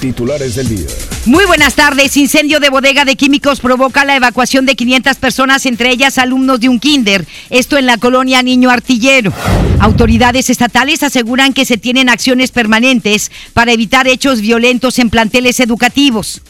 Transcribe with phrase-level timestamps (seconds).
[0.00, 0.86] Titulares del día.
[1.26, 2.16] Muy buenas tardes.
[2.16, 6.68] Incendio de bodega de químicos provoca la evacuación de 500 personas, entre ellas alumnos de
[6.68, 7.26] un kinder.
[7.50, 9.32] Esto en la colonia Niño Artillero.
[9.78, 16.42] Autoridades estatales aseguran que se tienen acciones permanentes para evitar hechos violentos en planteles educativos.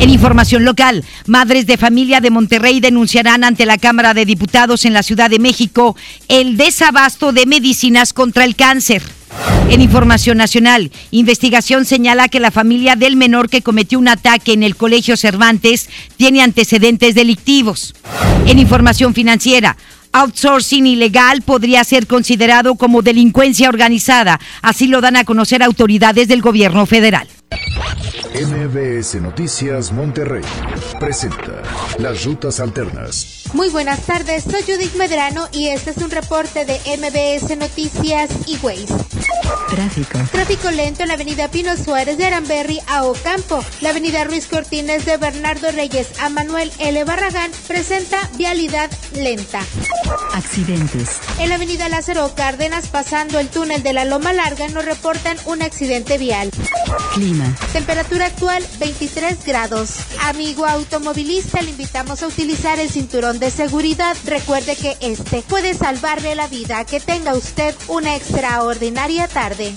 [0.00, 4.92] En información local, madres de familia de Monterrey denunciarán ante la Cámara de Diputados en
[4.92, 5.96] la Ciudad de México
[6.28, 9.17] el desabasto de medicinas contra el cáncer.
[9.70, 14.62] En información nacional, investigación señala que la familia del menor que cometió un ataque en
[14.62, 17.94] el Colegio Cervantes tiene antecedentes delictivos.
[18.46, 19.76] En información financiera,
[20.12, 26.40] outsourcing ilegal podría ser considerado como delincuencia organizada, así lo dan a conocer autoridades del
[26.40, 27.28] gobierno federal.
[28.34, 30.42] MBS Noticias Monterrey
[31.00, 31.62] presenta
[31.98, 33.44] Las Rutas Alternas.
[33.54, 38.58] Muy buenas tardes, soy Judith Medrano y este es un reporte de MBS Noticias y
[38.58, 38.94] Waze.
[39.70, 40.18] Tráfico.
[40.30, 43.64] Tráfico lento en la avenida Pino Suárez de Aramberri a Ocampo.
[43.80, 47.04] La avenida Ruiz Cortines de Bernardo Reyes a Manuel L.
[47.04, 49.60] Barragán presenta vialidad lenta.
[50.34, 51.18] Accidentes.
[51.38, 55.62] En la avenida Lázaro Cárdenas, pasando el túnel de la Loma Larga, nos reportan un
[55.62, 56.50] accidente vial.
[57.14, 57.54] Clima.
[57.72, 59.96] Temperatura actual 23 grados.
[60.24, 64.16] Amigo automovilista, le invitamos a utilizar el cinturón de seguridad.
[64.24, 66.84] Recuerde que este puede salvarle la vida.
[66.84, 69.74] Que tenga usted una extraordinaria tarde.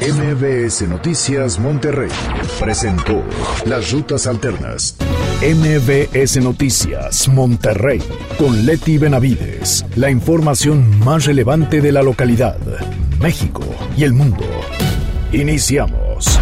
[0.00, 2.10] MBS Noticias Monterrey
[2.58, 3.22] presentó
[3.66, 4.96] Las Rutas Alternas.
[5.42, 8.02] MBS Noticias Monterrey
[8.38, 9.84] con Leti Benavides.
[9.96, 12.58] La información más relevante de la localidad,
[13.20, 13.62] México
[13.96, 14.44] y el mundo.
[15.32, 16.38] Iniciamos.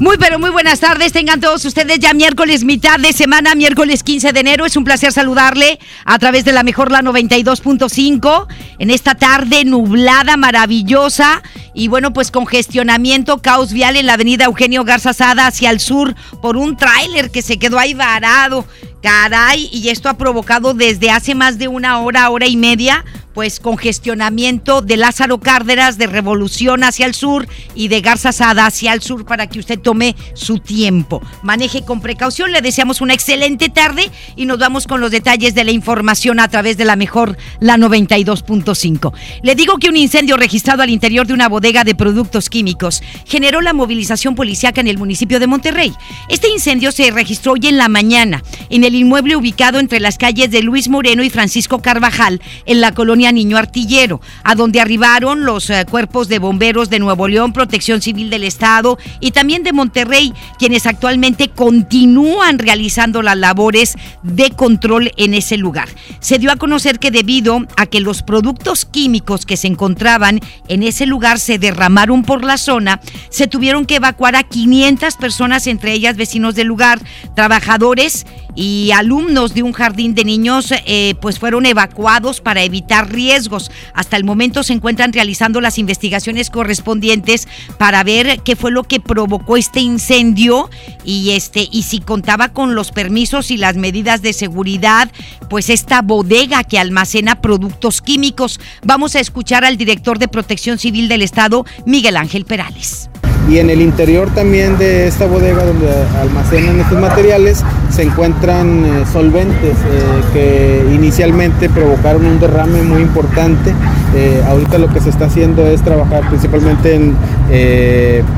[0.00, 4.32] Muy pero muy buenas tardes, tengan todos ustedes ya miércoles mitad de semana, miércoles 15
[4.32, 4.64] de enero.
[4.64, 8.46] Es un placer saludarle a través de la mejor la 92.5
[8.78, 11.42] en esta tarde nublada, maravillosa
[11.74, 16.14] y bueno, pues congestionamiento, caos vial en la avenida Eugenio Garza Sada hacia el sur
[16.40, 18.64] por un tráiler que se quedó ahí varado.
[19.02, 23.60] Caray, y esto ha provocado desde hace más de una hora, hora y media, pues
[23.60, 29.02] congestionamiento de Lázaro Cárdenas de Revolución hacia el sur y de Garza Sada hacia el
[29.02, 31.22] sur para que usted tome su tiempo.
[31.42, 35.64] Maneje con precaución, le deseamos una excelente tarde y nos vamos con los detalles de
[35.64, 39.12] la información a través de la mejor, la 92.5.
[39.42, 43.60] Le digo que un incendio registrado al interior de una bodega de productos químicos generó
[43.60, 45.94] la movilización policíaca en el municipio de Monterrey.
[46.28, 50.50] Este incendio se registró hoy en la mañana en el inmueble ubicado entre las calles
[50.50, 55.70] de Luis Moreno y Francisco Carvajal en la colonia Niño Artillero, a donde arribaron los
[55.70, 60.32] eh, cuerpos de bomberos de Nuevo León, Protección Civil del Estado y también de Monterrey,
[60.58, 65.88] quienes actualmente continúan realizando las labores de control en ese lugar.
[66.20, 70.82] Se dio a conocer que debido a que los productos químicos que se encontraban en
[70.82, 73.00] ese lugar se derramaron por la zona,
[73.30, 77.00] se tuvieron que evacuar a 500 personas, entre ellas vecinos del lugar,
[77.34, 83.70] trabajadores y alumnos de un jardín de niños eh, pues fueron evacuados para evitar riesgos.
[83.94, 89.00] Hasta el momento se encuentran realizando las investigaciones correspondientes para ver qué fue lo que
[89.00, 90.70] provocó este incendio
[91.04, 95.10] y este y si contaba con los permisos y las medidas de seguridad,
[95.48, 98.60] pues esta bodega que almacena productos químicos.
[98.82, 103.10] Vamos a escuchar al director de Protección Civil del Estado, Miguel Ángel Perales.
[103.48, 105.88] Y en el interior también de esta bodega donde
[106.20, 113.74] almacenan estos materiales se encuentran eh, solventes eh, que inicialmente provocaron un derrame muy importante.
[114.14, 117.16] Eh, ahorita lo que se está haciendo es trabajar principalmente en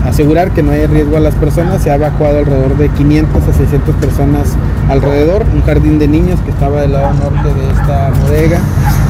[0.07, 1.83] asegurar que no haya riesgo a las personas.
[1.83, 4.57] Se ha evacuado alrededor de 500 a 600 personas
[4.89, 5.45] alrededor.
[5.53, 8.59] Un jardín de niños que estaba del lado norte de esta bodega.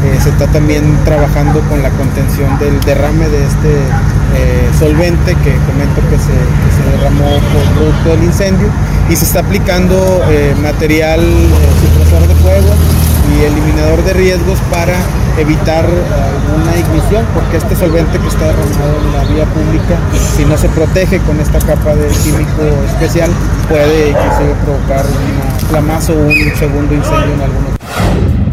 [0.05, 3.71] Eh, se está también trabajando con la contención del derrame de este
[4.35, 6.33] eh, solvente que comento que se,
[6.91, 8.67] derramó por producto del incendio
[9.09, 11.21] y se está aplicando eh, material
[11.81, 12.75] supresor de fuego
[13.31, 14.95] y eliminador de riesgos para
[15.39, 19.99] evitar alguna ignición porque este solvente que está derramado en la vía pública
[20.37, 23.31] si no se protege con esta capa de químico especial
[23.69, 28.52] puede inclusive provocar una flamazo o un segundo incendio en algunos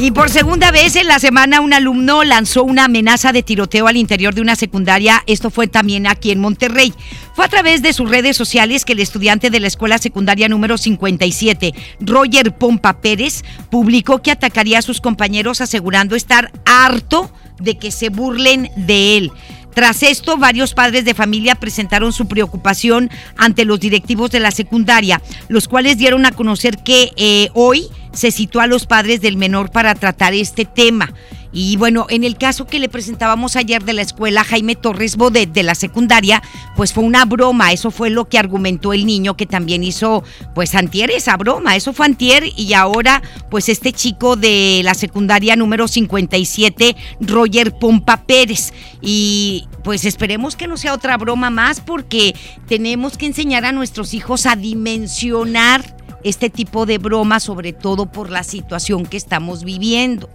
[0.00, 3.96] y por segunda vez en la semana un alumno lanzó una amenaza de tiroteo al
[3.96, 5.24] interior de una secundaria.
[5.26, 6.94] Esto fue también aquí en Monterrey.
[7.34, 10.78] Fue a través de sus redes sociales que el estudiante de la escuela secundaria número
[10.78, 17.90] 57, Roger Pompa Pérez, publicó que atacaría a sus compañeros asegurando estar harto de que
[17.90, 19.32] se burlen de él.
[19.78, 25.22] Tras esto, varios padres de familia presentaron su preocupación ante los directivos de la secundaria,
[25.46, 29.70] los cuales dieron a conocer que eh, hoy se citó a los padres del menor
[29.70, 31.14] para tratar este tema.
[31.52, 35.50] Y bueno, en el caso que le presentábamos ayer de la escuela Jaime Torres Bodet
[35.52, 36.42] de la secundaria,
[36.76, 40.24] pues fue una broma, eso fue lo que argumentó el niño que también hizo
[40.54, 45.56] pues antier esa broma, eso fue antier y ahora pues este chico de la secundaria
[45.56, 48.72] número 57, Roger Pompa Pérez.
[49.00, 52.34] Y pues esperemos que no sea otra broma más porque
[52.66, 58.30] tenemos que enseñar a nuestros hijos a dimensionar este tipo de broma, sobre todo por
[58.30, 60.28] la situación que estamos viviendo.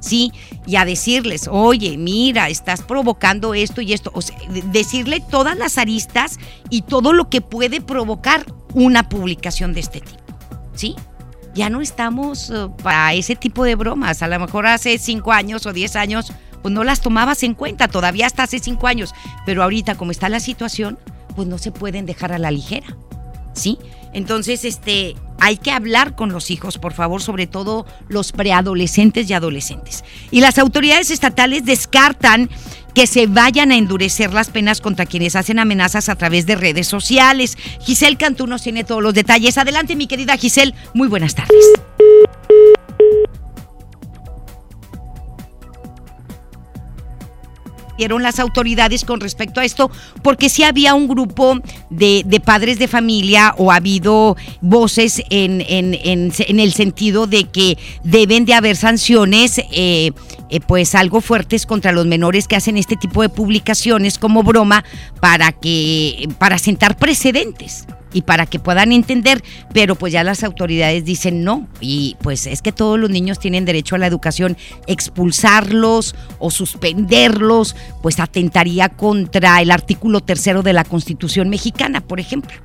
[0.00, 0.32] ¿Sí?
[0.66, 4.10] Y a decirles, oye, mira, estás provocando esto y esto.
[4.14, 4.36] O sea,
[4.72, 6.38] decirle todas las aristas
[6.70, 10.20] y todo lo que puede provocar una publicación de este tipo,
[10.74, 10.94] ¿sí?
[11.54, 14.22] Ya no estamos uh, para ese tipo de bromas.
[14.22, 17.88] A lo mejor hace cinco años o diez años, pues no las tomabas en cuenta,
[17.88, 19.14] todavía hasta hace cinco años.
[19.46, 20.98] Pero ahorita, como está la situación,
[21.34, 22.96] pues no se pueden dejar a la ligera,
[23.58, 23.78] ¿sí?
[24.12, 29.34] Entonces, este, hay que hablar con los hijos, por favor, sobre todo los preadolescentes y
[29.34, 30.04] adolescentes.
[30.30, 32.48] Y las autoridades estatales descartan
[32.94, 36.88] que se vayan a endurecer las penas contra quienes hacen amenazas a través de redes
[36.88, 37.56] sociales.
[37.80, 39.58] Giselle Cantú nos tiene todos los detalles.
[39.58, 40.74] Adelante, mi querida Giselle.
[40.94, 41.64] Muy buenas tardes.
[47.98, 49.90] Las autoridades con respecto a esto,
[50.22, 51.58] porque sí había un grupo
[51.90, 58.44] de, padres de familia o ha habido voces en, en, el sentido de que deben
[58.44, 60.12] de haber sanciones, eh,
[60.50, 64.84] eh, pues algo fuertes contra los menores que hacen este tipo de publicaciones como broma
[65.20, 71.04] para que para sentar precedentes y para que puedan entender, pero pues ya las autoridades
[71.04, 74.56] dicen no, y pues es que todos los niños tienen derecho a la educación,
[74.86, 82.56] expulsarlos o suspenderlos, pues atentaría contra el artículo tercero de la Constitución mexicana, por ejemplo.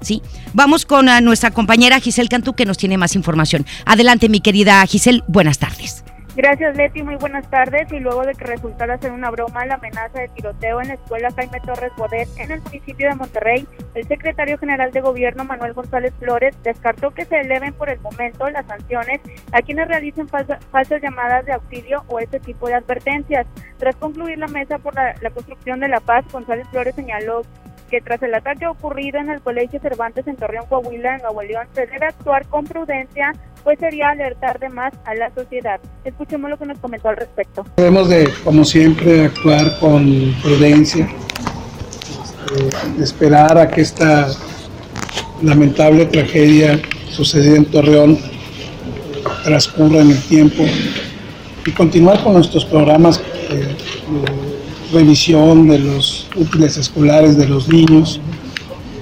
[0.00, 0.22] ¿Sí?
[0.52, 3.66] Vamos con a nuestra compañera Giselle Cantú que nos tiene más información.
[3.84, 6.04] Adelante, mi querida Giselle, buenas tardes.
[6.38, 7.02] Gracias, Leti.
[7.02, 7.92] Muy buenas tardes.
[7.92, 11.32] Y luego de que resultara ser una broma la amenaza de tiroteo en la escuela
[11.32, 16.14] Jaime Torres Bodet en el municipio de Monterrey, el secretario general de gobierno Manuel González
[16.20, 19.20] Flores descartó que se eleven por el momento las sanciones
[19.50, 23.44] a quienes realicen falsas llamadas de auxilio o este tipo de advertencias.
[23.78, 27.42] Tras concluir la mesa por la, la construcción de la paz, González Flores señaló
[27.88, 31.66] que tras el ataque ocurrido en el Colegio Cervantes en Torreón, Coahuila, en Nuevo León,
[31.72, 33.32] se debe actuar con prudencia,
[33.64, 35.80] pues sería alertar de más a la sociedad.
[36.04, 37.64] Escuchemos lo que nos comentó al respecto.
[37.76, 41.08] Debemos de, como siempre, actuar con prudencia,
[42.22, 44.28] este, esperar a que esta
[45.42, 48.18] lamentable tragedia sucedida en Torreón
[49.44, 50.64] transcurra en el tiempo
[51.64, 53.20] y continuar con nuestros programas
[53.50, 53.76] eh,
[54.92, 58.20] revisión de los útiles escolares de los niños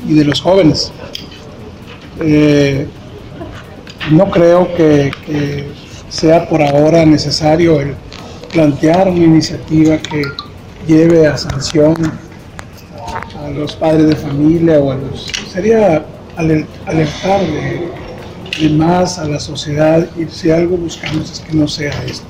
[0.08, 0.92] y de los jóvenes.
[2.20, 2.86] Eh,
[4.10, 5.10] no creo que,
[6.08, 7.94] sea por ahora necesario el
[8.52, 10.22] plantear una iniciativa que
[10.86, 11.94] lleve a sanción
[13.44, 15.26] a los padres de familia o a los...
[15.52, 16.04] Sería
[16.36, 22.26] alertar de, más a la sociedad y si algo buscamos es que no sea esto.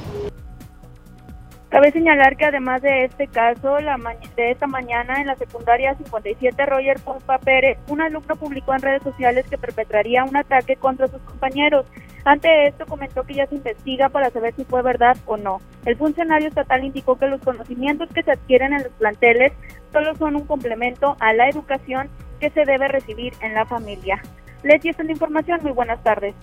[1.77, 3.99] Cabe señalar que además de este caso, la
[4.35, 9.03] de esta mañana en la secundaria 57 Roger Pompa Pérez, un alumno publicó en redes
[9.03, 11.85] sociales que perpetraría un ataque contra sus compañeros.
[12.25, 15.61] Ante esto comentó que ya se investiga para saber si fue verdad o no.
[15.85, 19.53] El funcionario estatal indicó que los conocimientos que se adquieren en los planteles
[19.93, 22.09] solo son un complemento a la educación
[22.41, 24.23] que se debe recibir en la familia.
[24.63, 25.61] Les esta la información.
[25.63, 26.35] Muy buenas tardes.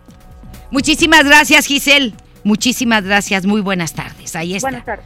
[0.69, 2.13] Muchísimas gracias, Giselle.
[2.43, 4.35] Muchísimas gracias, muy buenas tardes.
[4.35, 4.69] Ahí está.
[4.69, 5.05] Buenas tardes.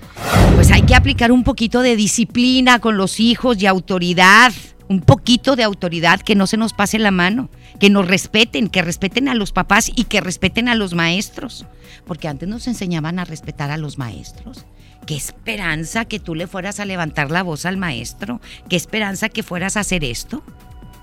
[0.56, 4.52] Pues hay que aplicar un poquito de disciplina con los hijos y autoridad,
[4.88, 8.82] un poquito de autoridad, que no se nos pase la mano, que nos respeten, que
[8.82, 11.66] respeten a los papás y que respeten a los maestros,
[12.06, 14.66] porque antes nos enseñaban a respetar a los maestros.
[15.06, 19.44] Qué esperanza que tú le fueras a levantar la voz al maestro, qué esperanza que
[19.44, 20.44] fueras a hacer esto.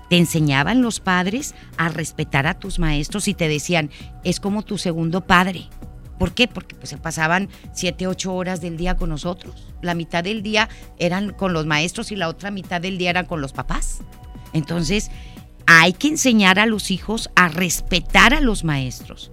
[0.09, 3.89] Te enseñaban los padres a respetar a tus maestros y te decían,
[4.23, 5.69] es como tu segundo padre
[6.17, 6.47] ¿Por qué?
[6.47, 9.67] Porque pues, se pasaban siete, ocho horas del día con nosotros.
[9.81, 13.25] La mitad del día eran con los maestros y la otra mitad del día eran
[13.25, 13.99] con los papás.
[14.53, 15.11] Entonces,
[15.67, 19.31] hay que enseñar a los hijos a respetar a los maestros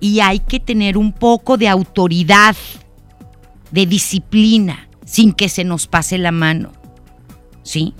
[0.00, 2.56] y hay que tener un poco de autoridad,
[3.70, 6.72] de disciplina, sin que se nos pase la mano.
[7.62, 7.94] ¿Sí?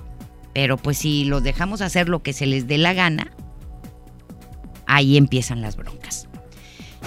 [0.52, 3.32] Pero pues si los dejamos hacer lo que se les dé la gana,
[4.86, 6.25] ahí empiezan las broncas.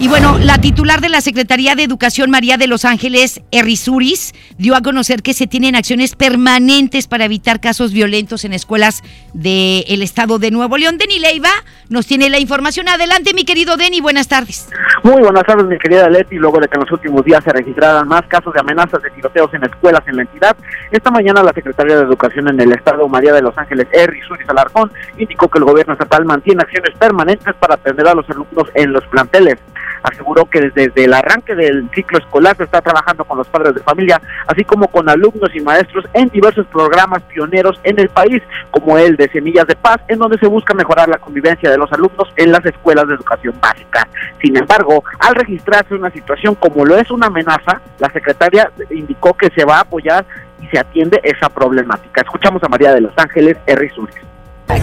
[0.00, 4.74] Y bueno, la titular de la Secretaría de Educación, María de los Ángeles Errizuris, dio
[4.74, 9.02] a conocer que se tienen acciones permanentes para evitar casos violentos en escuelas
[9.34, 10.96] del estado de Nuevo León.
[10.96, 11.50] Deni Leiva
[11.90, 12.88] nos tiene la información.
[12.88, 14.70] Adelante, mi querido Deni, buenas tardes.
[15.02, 16.36] Muy buenas tardes, mi querida Leti.
[16.36, 19.52] Luego de que en los últimos días se registraran más casos de amenazas de tiroteos
[19.52, 20.56] en escuelas en la entidad,
[20.90, 24.90] esta mañana la Secretaría de Educación en el estado, María de los Ángeles Errizuris Alarcón,
[25.18, 29.06] indicó que el gobierno estatal mantiene acciones permanentes para atender a los alumnos en los
[29.08, 29.58] planteles
[30.02, 33.82] aseguró que desde, el arranque del ciclo escolar se está trabajando con los padres de
[33.82, 38.98] familia, así como con alumnos y maestros en diversos programas pioneros en el país, como
[38.98, 42.32] el de Semillas de Paz, en donde se busca mejorar la convivencia de los alumnos
[42.36, 44.08] en las escuelas de educación básica.
[44.40, 49.50] Sin embargo, al registrarse una situación como lo es una amenaza, la secretaria indicó que
[49.54, 50.24] se va a apoyar
[50.60, 52.20] y se atiende esa problemática.
[52.22, 53.90] Escuchamos a María de los Ángeles R.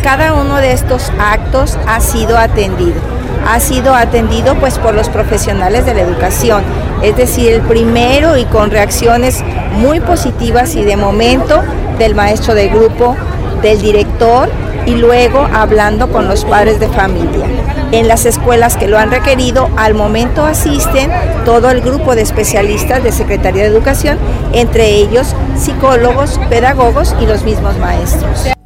[0.04, 3.00] Cada uno de estos actos ha sido atendido.
[3.48, 6.64] Ha sido atendido pues por los profesionales de la educación.
[7.02, 11.62] Es decir, el primero y con reacciones muy positivas y de momento
[11.98, 13.16] del maestro de grupo,
[13.62, 14.50] del director
[14.86, 17.46] y luego hablando con los padres de familia.
[17.92, 21.10] En las escuelas que lo han requerido, al momento asisten
[21.46, 24.18] todo el grupo de especialistas de Secretaría de Educación,
[24.52, 28.57] entre ellos psicólogos, pedagogos y los mismos maestros.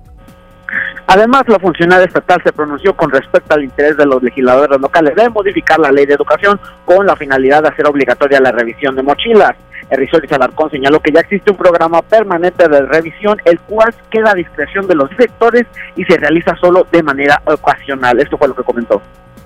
[1.13, 5.29] Además, la funcionaria estatal se pronunció con respecto al interés de los legisladores locales de
[5.29, 9.51] modificar la ley de educación con la finalidad de hacer obligatoria la revisión de mochilas.
[9.91, 14.35] Y Alarcón señaló que ya existe un programa permanente de revisión, el cual queda a
[14.35, 18.17] discreción de los directores y se realiza solo de manera ocasional.
[18.21, 19.01] Esto fue lo que comentó.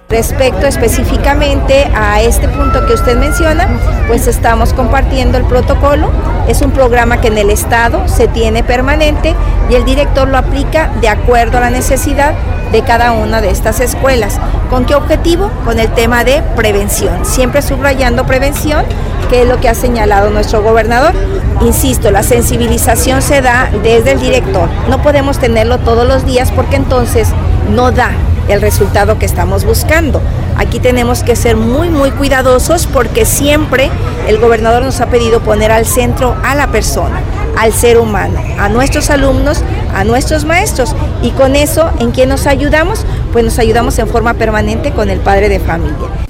[0.07, 3.67] Respecto específicamente a este punto que usted menciona,
[4.07, 6.11] pues estamos compartiendo el protocolo.
[6.47, 9.33] Es un programa que en el Estado se tiene permanente
[9.67, 12.35] y el director lo aplica de acuerdo a la necesidad
[12.71, 14.39] de cada una de estas escuelas.
[14.69, 15.49] ¿Con qué objetivo?
[15.65, 17.25] Con el tema de prevención.
[17.25, 18.85] Siempre subrayando prevención,
[19.31, 21.13] que es lo que ha señalado nuestro gobernador.
[21.61, 24.69] Insisto, la sensibilización se da desde el director.
[24.87, 27.29] No podemos tenerlo todos los días porque entonces
[27.69, 28.11] no da
[28.47, 30.21] el resultado que estamos buscando.
[30.57, 33.89] Aquí tenemos que ser muy, muy cuidadosos porque siempre
[34.27, 37.21] el gobernador nos ha pedido poner al centro a la persona,
[37.57, 40.95] al ser humano, a nuestros alumnos, a nuestros maestros.
[41.21, 43.05] Y con eso, ¿en qué nos ayudamos?
[43.33, 46.25] Pues nos ayudamos en forma permanente con el padre de familia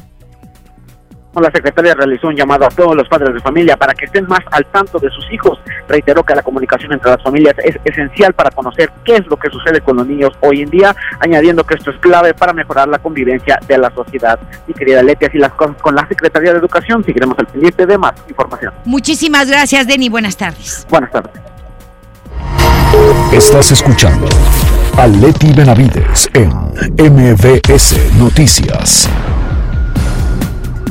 [1.42, 4.42] la secretaria realizó un llamado a todos los padres de familia para que estén más
[4.51, 5.60] al tanto de sus hijos.
[5.88, 9.50] Reiteró que la comunicación entre las familias es esencial para conocer qué es lo que
[9.50, 13.00] sucede con los niños hoy en día, añadiendo que esto es clave para mejorar la
[13.00, 14.39] convivencia de la sociedad.
[14.68, 17.04] Mi querida Leti, así las cosas con la Secretaría de Educación.
[17.04, 18.74] Seguiremos al pendiente de más información.
[18.86, 20.10] Muchísimas gracias, Denny.
[20.10, 20.86] Buenas tardes.
[20.89, 21.34] Buenas tardes.
[23.32, 24.27] Estás escuchando
[24.98, 26.50] a Leti Benavides en
[26.98, 29.10] MBS Noticias.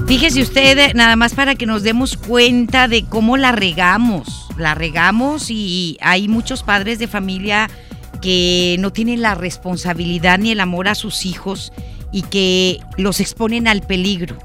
[0.07, 4.49] Fíjese usted, nada más para que nos demos cuenta de cómo la regamos.
[4.59, 7.71] La regamos y hay muchos padres de familia
[8.21, 11.73] que no tienen la responsabilidad ni el amor a sus hijos
[12.13, 14.39] y que los exponen al peligro.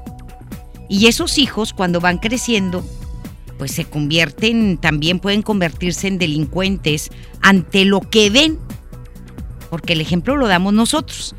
[0.88, 2.82] Y esos hijos cuando van creciendo,
[3.58, 7.10] pues se convierten, también pueden convertirse en delincuentes
[7.42, 8.58] ante lo que ven,
[9.68, 11.34] porque el ejemplo lo damos nosotros.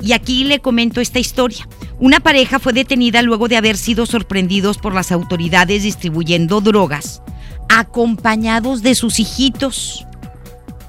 [0.00, 1.66] Y aquí le comento esta historia.
[2.02, 7.22] Una pareja fue detenida luego de haber sido sorprendidos por las autoridades distribuyendo drogas,
[7.68, 10.04] acompañados de sus hijitos.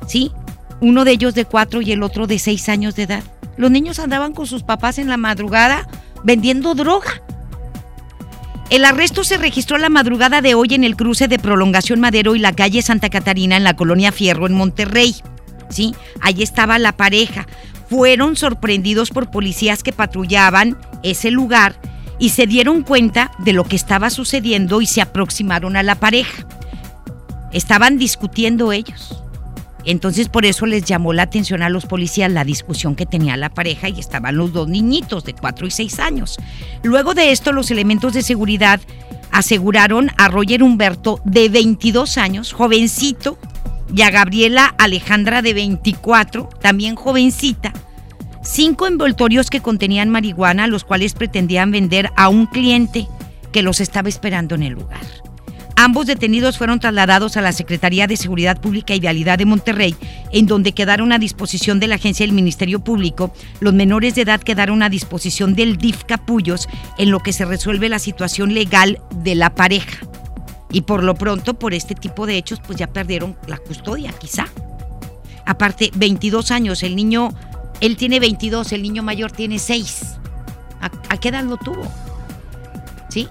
[0.08, 0.32] ¿Sí?
[0.82, 3.24] Uno de ellos de cuatro y el otro de seis años de edad.
[3.58, 5.88] Los niños andaban con sus papás en la madrugada
[6.24, 7.22] vendiendo droga.
[8.72, 12.40] El arresto se registró la madrugada de hoy en el cruce de Prolongación Madero y
[12.40, 15.16] la calle Santa Catarina en la colonia Fierro en Monterrey.
[15.70, 15.94] ¿Sí?
[16.22, 17.46] Ahí estaba la pareja
[17.94, 21.76] fueron sorprendidos por policías que patrullaban ese lugar
[22.18, 26.48] y se dieron cuenta de lo que estaba sucediendo y se aproximaron a la pareja.
[27.52, 29.22] Estaban discutiendo ellos.
[29.86, 33.54] Entonces por eso les llamó la atención a los policías la discusión que tenía la
[33.54, 36.38] pareja y estaban los dos niñitos de 4 y 6 años.
[36.82, 38.82] Luego de esto los elementos de seguridad
[39.30, 43.38] aseguraron a Roger Humberto de 22 años, jovencito,
[43.96, 47.74] y a Gabriela Alejandra de 24, también jovencita,
[48.44, 53.08] cinco envoltorios que contenían marihuana, los cuales pretendían vender a un cliente
[53.52, 55.02] que los estaba esperando en el lugar.
[55.76, 59.96] Ambos detenidos fueron trasladados a la Secretaría de Seguridad Pública y Vialidad de Monterrey,
[60.32, 63.34] en donde quedaron a disposición de la agencia del Ministerio Público.
[63.60, 66.68] Los menores de edad quedaron a disposición del DIF Capullos
[67.00, 69.98] en lo que se resuelve la situación legal de la pareja.
[70.74, 74.48] Y por lo pronto, por este tipo de hechos, pues ya perdieron la custodia, quizá.
[75.46, 77.30] Aparte, 22 años, el niño,
[77.80, 80.18] él tiene 22, el niño mayor tiene 6.
[80.82, 81.84] ¿A, qué edad lo tuvo?
[83.08, 83.30] ¿Sí?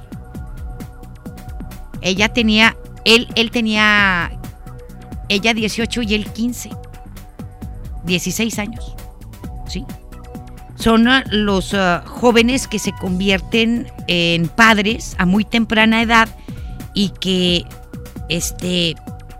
[2.01, 4.31] Ella tenía, él, él tenía,
[5.29, 6.71] ella 18 y él 15.
[8.05, 8.95] 16 años.
[9.67, 9.85] ¿Sí?
[10.77, 16.29] Son ah, los ah, jóvenes que se convierten en padres a muy temprana edad
[16.95, 17.65] y que
[18.29, 18.95] este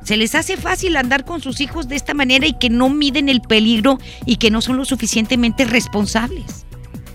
[0.05, 3.29] se les hace fácil andar con sus hijos de esta manera y que no miden
[3.29, 6.67] el peligro y que no son lo suficientemente responsables.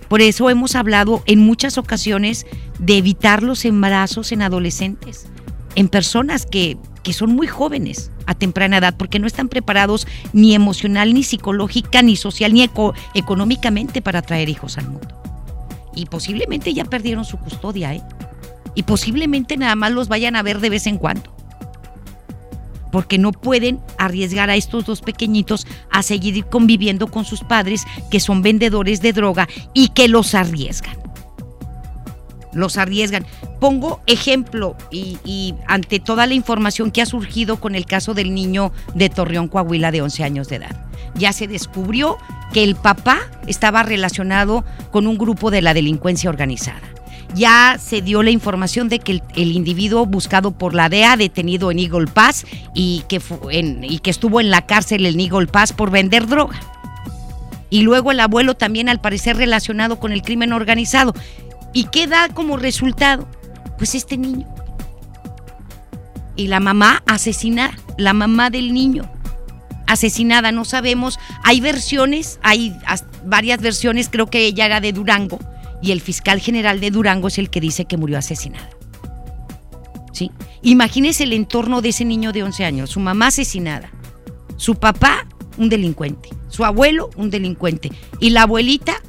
[0.07, 2.45] Por eso hemos hablado en muchas ocasiones
[2.79, 5.25] de evitar los embarazos en adolescentes,
[5.75, 10.55] en personas que, que son muy jóvenes a temprana edad, porque no están preparados ni
[10.55, 15.21] emocional, ni psicológica, ni social, ni eco- económicamente para traer hijos al mundo.
[15.93, 18.01] Y posiblemente ya perdieron su custodia, ¿eh?
[18.77, 21.35] Y posiblemente nada más los vayan a ver de vez en cuando.
[22.91, 28.19] Porque no pueden arriesgar a estos dos pequeñitos a seguir conviviendo con sus padres que
[28.19, 30.95] son vendedores de droga y que los arriesgan
[32.53, 33.25] los arriesgan.
[33.59, 38.71] Pongo ejemplo y, ante toda la información que ha surgido con el caso del niño
[38.95, 40.85] de Torreón, Coahuila, de 11 años de edad.
[41.13, 42.17] Ya se descubrió
[42.53, 46.96] que el papá estaba relacionado con un grupo de la delincuencia organizada.
[47.35, 51.71] Ya se dio la información de que el, el individuo buscado por la DEA, detenido
[51.71, 53.21] en Eagle Pass y que,
[53.83, 56.59] y que estuvo en la cárcel en Eagle Pass por vender droga.
[57.69, 61.13] Y luego el abuelo también al parecer relacionado con el crimen organizado.
[61.73, 63.27] ¿Y qué da como resultado?
[63.77, 64.47] Pues este niño.
[66.35, 69.09] Y la mamá asesinada, la mamá del niño
[69.85, 71.17] asesinada, no sabemos.
[71.43, 75.39] Hay versiones, hay as- varias versiones, creo que ella era de Durango
[75.81, 78.69] y el fiscal general de Durango es el que dice que murió asesinada.
[80.11, 80.31] ¿Sí?
[80.63, 83.91] Imagínese el entorno de ese niño de 11 años, su mamá asesinada,
[84.55, 89.01] su papá un delincuente, su abuelo un delincuente y la abuelita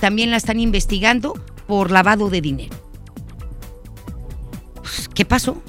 [0.00, 1.34] también la están investigando
[1.66, 2.76] por lavado de dinero.
[4.74, 5.62] Pues, ¿Qué pasó?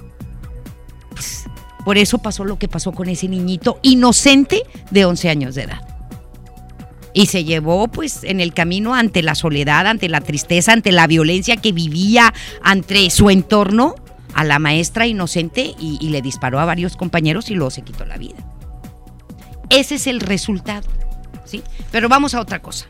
[1.11, 1.45] Pues,
[1.85, 5.96] por eso pasó lo que pasó con ese niñito inocente de 11 años de edad.
[7.17, 11.07] Y se llevó pues en el camino ante la soledad, ante la tristeza, ante la
[11.07, 13.95] violencia que vivía, ante su entorno,
[14.35, 18.05] a la maestra inocente y, y le disparó a varios compañeros y luego se quitó
[18.05, 18.37] la vida.
[19.71, 20.87] Ese es el resultado.
[21.43, 21.63] ¿sí?
[21.91, 22.85] Pero vamos a otra cosa.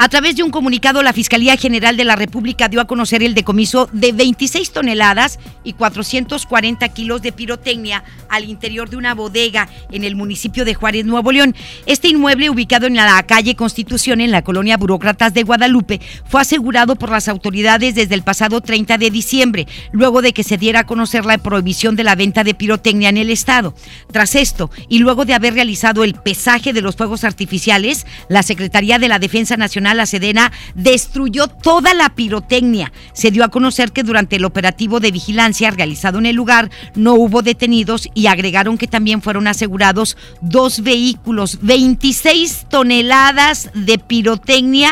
[0.00, 3.34] A través de un comunicado, la Fiscalía General de la República dio a conocer el
[3.34, 10.04] decomiso de 26 toneladas y 440 kilos de pirotecnia al interior de una bodega en
[10.04, 11.52] el municipio de Juárez, Nuevo León.
[11.84, 16.94] Este inmueble, ubicado en la calle Constitución, en la colonia Burócratas de Guadalupe, fue asegurado
[16.94, 20.86] por las autoridades desde el pasado 30 de diciembre, luego de que se diera a
[20.86, 23.74] conocer la prohibición de la venta de pirotecnia en el Estado.
[24.12, 29.00] Tras esto, y luego de haber realizado el pesaje de los fuegos artificiales, la Secretaría
[29.00, 32.92] de la Defensa Nacional, la Sedena, destruyó toda la pirotecnia.
[33.12, 37.14] Se dio a conocer que durante el operativo de vigilancia realizado en el lugar no
[37.14, 44.90] hubo detenidos y agregaron que también fueron asegurados dos vehículos, 26 toneladas de pirotecnia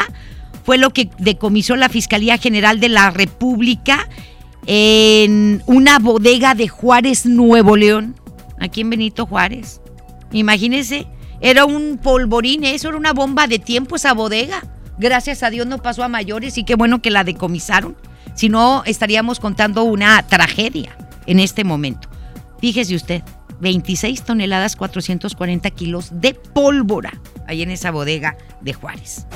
[0.66, 4.09] fue lo que decomisó la Fiscalía General de la República
[4.66, 8.16] en una bodega de Juárez, Nuevo León,
[8.59, 9.80] aquí en Benito Juárez.
[10.32, 11.06] Imagínense,
[11.40, 14.64] era un polvorín, eso era una bomba de tiempo esa bodega.
[14.98, 17.96] Gracias a Dios no pasó a mayores y qué bueno que la decomisaron.
[18.35, 22.09] Si no, estaríamos contando una tragedia en este momento.
[22.61, 23.22] Fíjese usted,
[23.60, 27.12] 26 toneladas 440 kilos de pólvora
[27.46, 29.26] ahí en esa bodega de Juárez.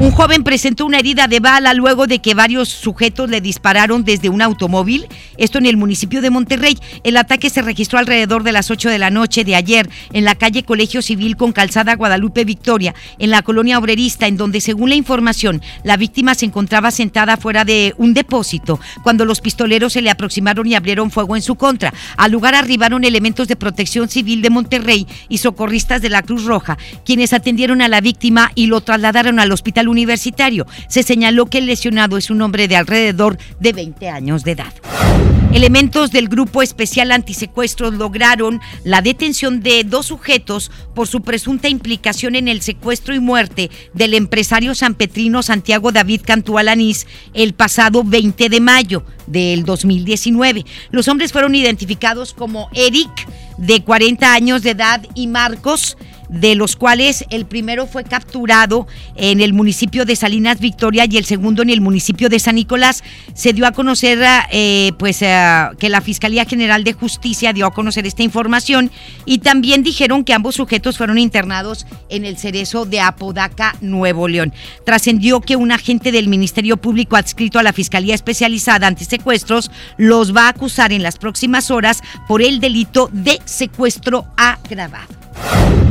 [0.00, 4.28] Un joven presentó una herida de bala luego de que varios sujetos le dispararon desde
[4.28, 6.78] un automóvil, esto en el municipio de Monterrey.
[7.02, 10.36] El ataque se registró alrededor de las 8 de la noche de ayer en la
[10.36, 14.94] calle Colegio Civil con calzada Guadalupe Victoria, en la colonia obrerista, en donde según la
[14.94, 20.10] información, la víctima se encontraba sentada fuera de un depósito cuando los pistoleros se le
[20.10, 21.92] aproximaron y abrieron fuego en su contra.
[22.16, 26.78] Al lugar arribaron elementos de protección civil de Monterrey y socorristas de la Cruz Roja,
[27.04, 30.66] quienes atendieron a la víctima y lo trasladaron al hospital universitario.
[30.88, 35.37] Se señaló que el lesionado es un hombre de alrededor de 20 años de edad.
[35.52, 42.36] Elementos del Grupo Especial Antisecuestros lograron la detención de dos sujetos por su presunta implicación
[42.36, 48.50] en el secuestro y muerte del empresario sanpetrino Santiago David Cantú Alanís el pasado 20
[48.50, 50.66] de mayo del 2019.
[50.90, 53.10] Los hombres fueron identificados como Eric,
[53.56, 55.96] de 40 años de edad, y Marcos,
[56.28, 58.86] de los cuales el primero fue capturado
[59.16, 63.02] en el municipio de Salinas Victoria y el segundo en el municipio de San Nicolás.
[63.34, 64.18] Se dio a conocer
[64.50, 68.90] eh, pues eh, que la Fiscalía General de Justicia dio a conocer esta información
[69.24, 74.52] y también dijeron que ambos sujetos fueron internados en el cerezo de Apodaca, Nuevo León.
[74.84, 80.46] Trascendió que un agente del Ministerio Público adscrito a la Fiscalía Especializada Antisecuestros los va
[80.46, 85.87] a acusar en las próximas horas por el delito de secuestro agravado.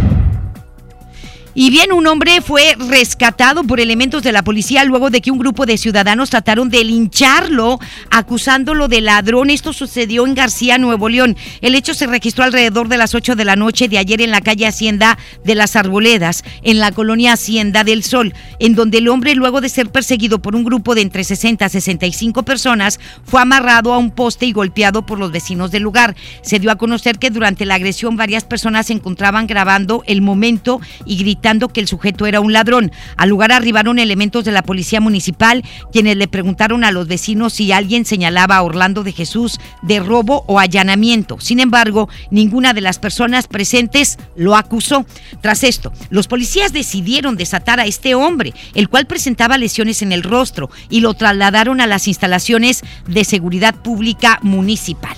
[1.59, 5.39] Y bien, un hombre fue rescatado por elementos de la policía luego de que un
[5.39, 7.79] grupo de ciudadanos trataron de lincharlo
[8.11, 9.49] acusándolo de ladrón.
[9.49, 11.35] Esto sucedió en García, Nuevo León.
[11.61, 14.41] El hecho se registró alrededor de las 8 de la noche de ayer en la
[14.41, 19.33] calle Hacienda de las Arboledas, en la colonia Hacienda del Sol, en donde el hombre,
[19.33, 23.93] luego de ser perseguido por un grupo de entre 60 a 65 personas, fue amarrado
[23.93, 26.15] a un poste y golpeado por los vecinos del lugar.
[26.43, 30.79] Se dio a conocer que durante la agresión varias personas se encontraban grabando el momento
[31.03, 32.91] y gritando que el sujeto era un ladrón.
[33.15, 37.71] Al lugar arribaron elementos de la policía municipal, quienes le preguntaron a los vecinos si
[37.71, 41.39] alguien señalaba a Orlando de Jesús de robo o allanamiento.
[41.39, 45.05] Sin embargo, ninguna de las personas presentes lo acusó.
[45.39, 50.23] Tras esto, los policías decidieron desatar a este hombre, el cual presentaba lesiones en el
[50.23, 55.15] rostro, y lo trasladaron a las instalaciones de seguridad pública municipal.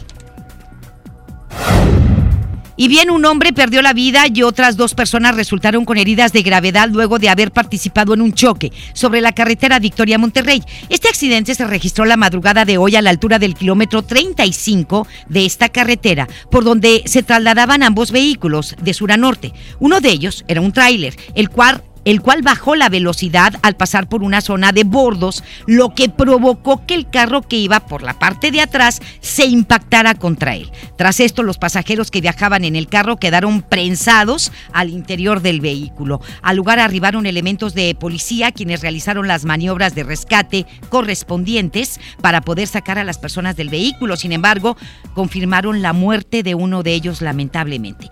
[2.82, 6.44] Y bien, un hombre perdió la vida y otras dos personas resultaron con heridas de
[6.44, 10.64] gravedad luego de haber participado en un choque sobre la carretera Victoria Monterrey.
[10.88, 15.46] Este accidente se registró la madrugada de hoy a la altura del kilómetro 35 de
[15.46, 19.52] esta carretera, por donde se trasladaban ambos vehículos de sur a norte.
[19.82, 24.10] Uno de ellos era un tráiler, el cual el cual bajó la velocidad al pasar
[24.10, 28.18] por una zona de bordos, lo que provocó que el carro que iba por la
[28.18, 30.72] parte de atrás se impactara contra él.
[30.98, 36.20] Tras esto, los pasajeros que viajaban en el carro quedaron prensados al interior del vehículo.
[36.42, 42.68] Al lugar arribaron elementos de policía quienes realizaron las maniobras de rescate correspondientes para poder
[42.68, 44.16] sacar a las personas del vehículo.
[44.16, 44.78] Sin embargo,
[45.14, 48.10] confirmaron la muerte de uno de ellos lamentablemente.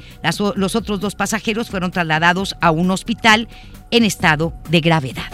[0.55, 3.47] los otros dos pasajeros fueron trasladados a un hospital
[3.91, 5.25] en estado de gravedad.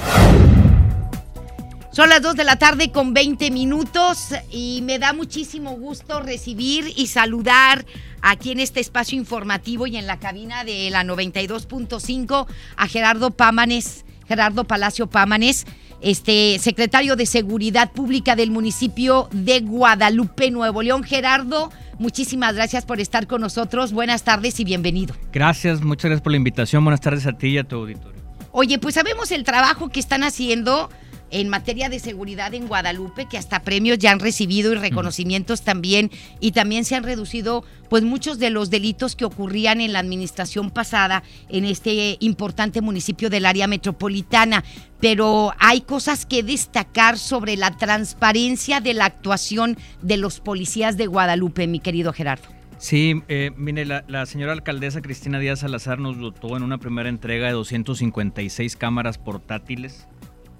[1.93, 6.91] Son las 2 de la tarde con 20 minutos y me da muchísimo gusto recibir
[6.97, 7.85] y saludar
[8.23, 14.05] aquí en este espacio informativo y en la cabina de la 92.5 a Gerardo Pámanes,
[14.27, 15.67] Gerardo Palacio Pámanes,
[16.01, 21.03] este secretario de Seguridad Pública del municipio de Guadalupe, Nuevo León.
[21.03, 23.93] Gerardo, muchísimas gracias por estar con nosotros.
[23.93, 25.15] Buenas tardes y bienvenido.
[25.31, 26.83] Gracias, muchas gracias por la invitación.
[26.83, 28.22] Buenas tardes a ti y a tu auditorio.
[28.55, 30.91] Oye, pues sabemos el trabajo que están haciendo
[31.31, 36.11] en materia de seguridad en Guadalupe, que hasta premios ya han recibido y reconocimientos también,
[36.39, 40.69] y también se han reducido pues muchos de los delitos que ocurrían en la administración
[40.69, 44.63] pasada en este importante municipio del área metropolitana.
[44.99, 51.07] Pero hay cosas que destacar sobre la transparencia de la actuación de los policías de
[51.07, 52.62] Guadalupe, mi querido Gerardo.
[52.77, 57.47] Sí, eh, mire, la, señora alcaldesa Cristina Díaz Salazar nos dotó en una primera entrega
[57.47, 60.07] de 256 cámaras portátiles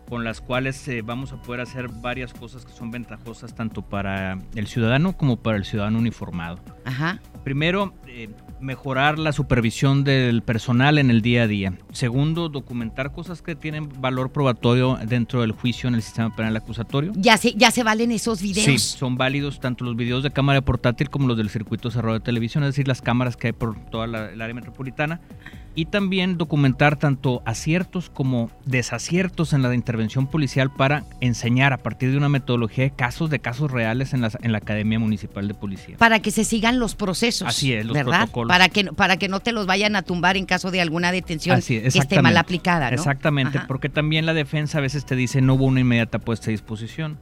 [0.07, 4.37] con las cuales eh, vamos a poder hacer varias cosas que son ventajosas tanto para
[4.55, 6.59] el ciudadano como para el ciudadano uniformado.
[6.85, 7.19] Ajá.
[7.43, 8.29] Primero, eh,
[8.63, 11.73] mejorar la supervisión del personal en el día a día.
[11.91, 17.11] Segundo, documentar cosas que tienen valor probatorio dentro del juicio en el sistema penal acusatorio.
[17.15, 18.65] ¿Ya se, ya se valen esos videos?
[18.65, 22.21] Sí, son válidos tanto los videos de cámara portátil como los del circuito cerrado de
[22.21, 25.19] televisión, es decir, las cámaras que hay por toda la, el área metropolitana
[25.75, 32.11] y también documentar tanto aciertos como desaciertos en la intervención policial para enseñar a partir
[32.11, 35.53] de una metodología de casos de casos reales en la, en la Academia Municipal de
[35.53, 35.97] Policía.
[35.97, 37.47] Para que se sigan los procesos.
[37.47, 38.29] Así es, los ¿verdad?
[38.47, 41.61] Para que, para que no te los vayan a tumbar en caso de alguna detención
[41.61, 42.89] que esté mal aplicada.
[42.89, 42.95] ¿no?
[42.95, 46.51] Exactamente, porque también la defensa a veces te dice no hubo una inmediata puesta a
[46.51, 47.17] disposición.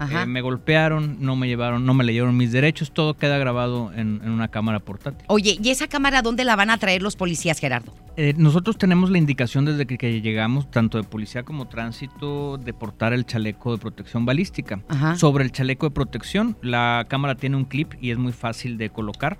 [0.00, 4.28] Eh, me golpearon, no me llevaron, no me leyeron mis derechos, todo queda grabado en,
[4.28, 5.24] una cámara portátil.
[5.28, 7.94] Oye, ¿y esa cámara dónde la van a traer los policías, Gerardo?
[8.16, 13.12] Eh, nosotros tenemos la indicación desde que, llegamos, tanto de policía como tránsito, de portar
[13.12, 14.80] el chaleco de protección balística.
[15.16, 18.90] Sobre el chaleco de protección, la cámara tiene un clip y es muy fácil de
[18.90, 19.38] colocar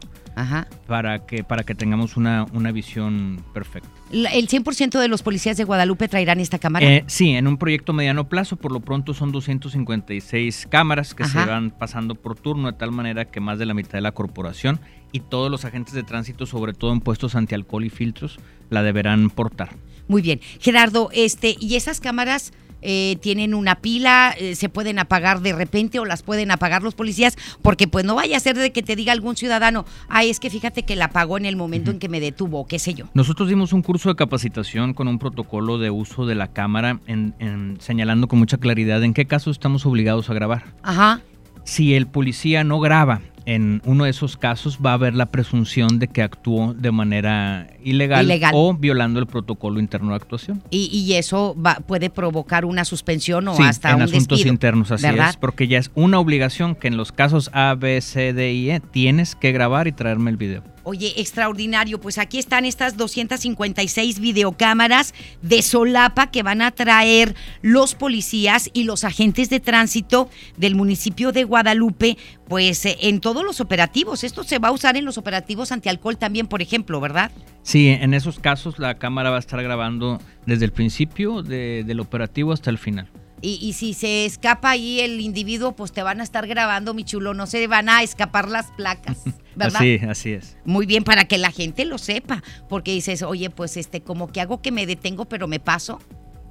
[0.87, 3.89] Para, que, para que tengamos una, una visión perfecta.
[4.11, 6.87] ¿El 100% de los policías de Guadalupe traerán esta cámara?
[6.87, 11.39] Eh, sí, en un proyecto mediano plazo, por lo pronto son 256 cámaras que se
[11.39, 14.81] van pasando por turno, de tal manera que más de la mitad de la corporación
[15.13, 18.39] y todos los agentes de tránsito, sobre todo en puestos antialcohol y filtros,
[18.71, 19.77] la deberán portar.
[20.09, 20.41] Muy bien.
[20.61, 22.53] Gerardo, este, ¿y esas cámaras
[22.85, 26.95] eh, tienen una pila, eh, se pueden apagar de repente o las pueden apagar los
[26.95, 30.39] policías, porque pues no vaya a ser de que te diga algún ciudadano, ay, es
[30.39, 33.07] que fíjate que la apagó en el momento en que me detuvo, qué sé yo.
[33.15, 37.35] Nosotros dimos un curso de capacitación con un protocolo de uso de la cámara, en,
[37.39, 40.65] en- señalando con mucha claridad en qué casos estamos obligados a grabar.
[40.83, 41.21] Ajá.
[41.65, 45.99] Si el policía no graba en uno de esos casos, va a haber la presunción
[45.99, 48.53] de que actuó de manera ilegal, Ilegal.
[48.55, 50.63] o violando el protocolo interno de actuación.
[50.71, 54.53] Y, y eso va- puede provocar una suspensión o Sí, hasta en un asuntos despido,
[54.53, 55.31] internos, así ¿verdad?
[55.31, 58.71] es, porque ya es una obligación que en los casos A, B, C, D y
[58.71, 60.63] E tienes que grabar y traerme el video.
[60.85, 62.01] Oye, extraordinario.
[62.01, 68.85] Pues aquí están estas 256 videocámaras de solapa que van a traer los policías y
[68.85, 72.17] los agentes de tránsito del municipio de Guadalupe,
[72.49, 74.25] pues eh, en todos los operativos.
[74.25, 77.31] Esto se va a usar en los operativos antialcohol también, por ejemplo, ¿verdad?
[77.63, 82.01] Sí, en esos casos la cámara va a estar grabando desde el principio de- del
[82.01, 83.09] operativo hasta el final.
[83.45, 87.05] Y, y si se escapa ahí el individuo, pues te van a estar grabando, mi
[87.05, 87.35] chulo.
[87.35, 89.19] No se van a escapar las placas,
[89.55, 89.83] ¿verdad?
[89.83, 90.57] Así, así es.
[90.65, 94.41] Muy bien, para que la gente lo sepa, porque dices, oye, pues este, como que
[94.41, 96.01] hago que me detengo, pero me paso.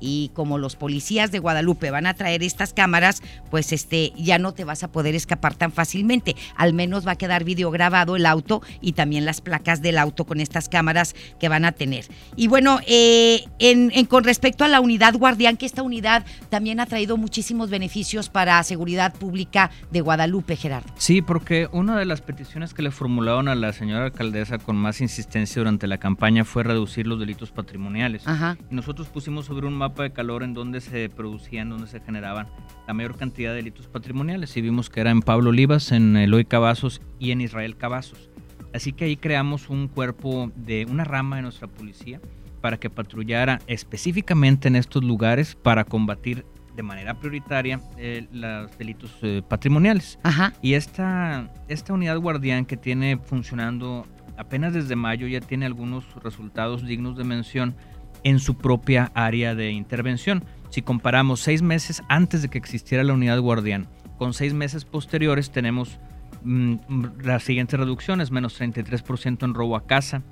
[0.05, 4.51] Y como los policías de Guadalupe van a traer estas cámaras, pues este, ya no
[4.51, 6.35] te vas a poder escapar tan fácilmente.
[6.57, 10.25] Al menos va a quedar video grabado el auto y también las placas del auto
[10.25, 12.05] con estas cámaras que van a tener.
[12.35, 16.81] Y bueno, eh, en, en- con respecto a la unidad guardián, que esta unidad también
[16.81, 20.91] ha traído muchísimos beneficios para seguridad pública de Guadalupe, Gerardo.
[20.97, 24.99] Sí, porque una de las peticiones que le formularon a la señora alcaldesa con más
[24.99, 28.27] insistencia durante la campaña fue reducir los delitos patrimoniales.
[28.27, 28.57] Ajá.
[28.69, 32.47] Y nosotros pusimos sobre un mapa de calor en donde se producían, donde se generaban
[32.87, 34.57] la mayor cantidad de delitos patrimoniales.
[34.57, 38.31] Y vimos que era en Pablo Olivas, en Eloy Cavazos y en Israel Cavazos.
[38.73, 42.19] Así que ahí creamos un cuerpo de una rama de nuestra policía
[42.61, 49.11] para que patrullara específicamente en estos lugares para combatir de manera prioritaria eh, los delitos
[49.21, 50.17] eh, patrimoniales.
[50.23, 50.53] Ajá.
[50.61, 56.85] Y esta, esta unidad guardián que tiene funcionando apenas desde mayo ya tiene algunos resultados
[56.85, 57.75] dignos de mención
[58.23, 60.43] en su propia área de intervención.
[60.69, 65.51] Si comparamos seis meses antes de que existiera la unidad guardián con seis meses posteriores,
[65.51, 65.99] tenemos
[66.43, 66.75] mm,
[67.23, 70.23] las siguientes reducciones, menos 33% en robo a casa,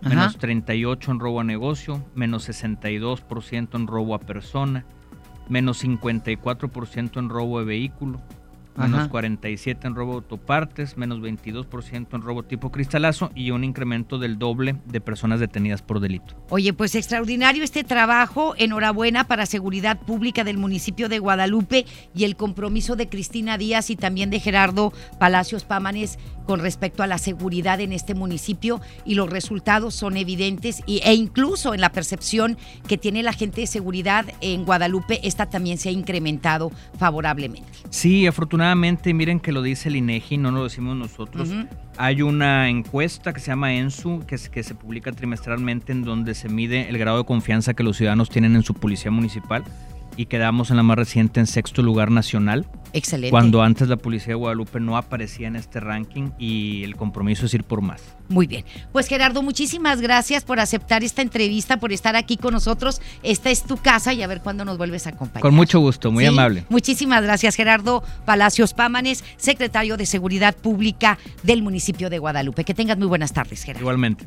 [0.00, 0.08] Ajá.
[0.08, 4.84] menos 38% en robo a negocio, menos 62% en robo a persona,
[5.48, 8.20] menos 54% en robo de vehículo,
[8.78, 9.08] menos Ajá.
[9.08, 14.76] 47 en robo autopartes, menos 22% en robo tipo cristalazo y un incremento del doble
[14.86, 16.34] de personas detenidas por delito.
[16.50, 18.54] Oye, pues extraordinario este trabajo.
[18.56, 23.96] Enhorabuena para Seguridad Pública del municipio de Guadalupe y el compromiso de Cristina Díaz y
[23.96, 29.28] también de Gerardo Palacios Pámanes con respecto a la seguridad en este municipio y los
[29.28, 32.56] resultados son evidentes y, e incluso en la percepción
[32.88, 37.68] que tiene la gente de seguridad en Guadalupe, esta también se ha incrementado favorablemente.
[37.90, 41.50] Sí, afortunadamente, miren que lo dice el INEGI, no lo decimos nosotros.
[41.98, 46.34] Hay una encuesta que se llama ENSU, que, es- que se publica trimestralmente, en donde
[46.34, 49.64] se mide el grado de confianza que los ciudadanos tienen en su policía municipal.
[50.18, 52.66] Y quedamos en la más reciente en sexto lugar nacional.
[52.92, 53.30] Excelente.
[53.30, 57.54] Cuando antes la policía de Guadalupe no aparecía en este ranking y el compromiso es
[57.54, 58.02] ir por más.
[58.28, 58.64] Muy bien.
[58.90, 63.00] Pues Gerardo, muchísimas gracias por aceptar esta entrevista, por estar aquí con nosotros.
[63.22, 65.40] Esta es tu casa y a ver cuándo nos vuelves a acompañar.
[65.42, 66.64] Con mucho gusto, muy Sí, amable.
[66.68, 72.64] Muchísimas gracias, Gerardo Palacios Pámanes, secretario de Seguridad Pública del municipio de Guadalupe.
[72.64, 73.82] Que tengas muy buenas tardes, Gerardo.
[73.82, 74.26] Igualmente.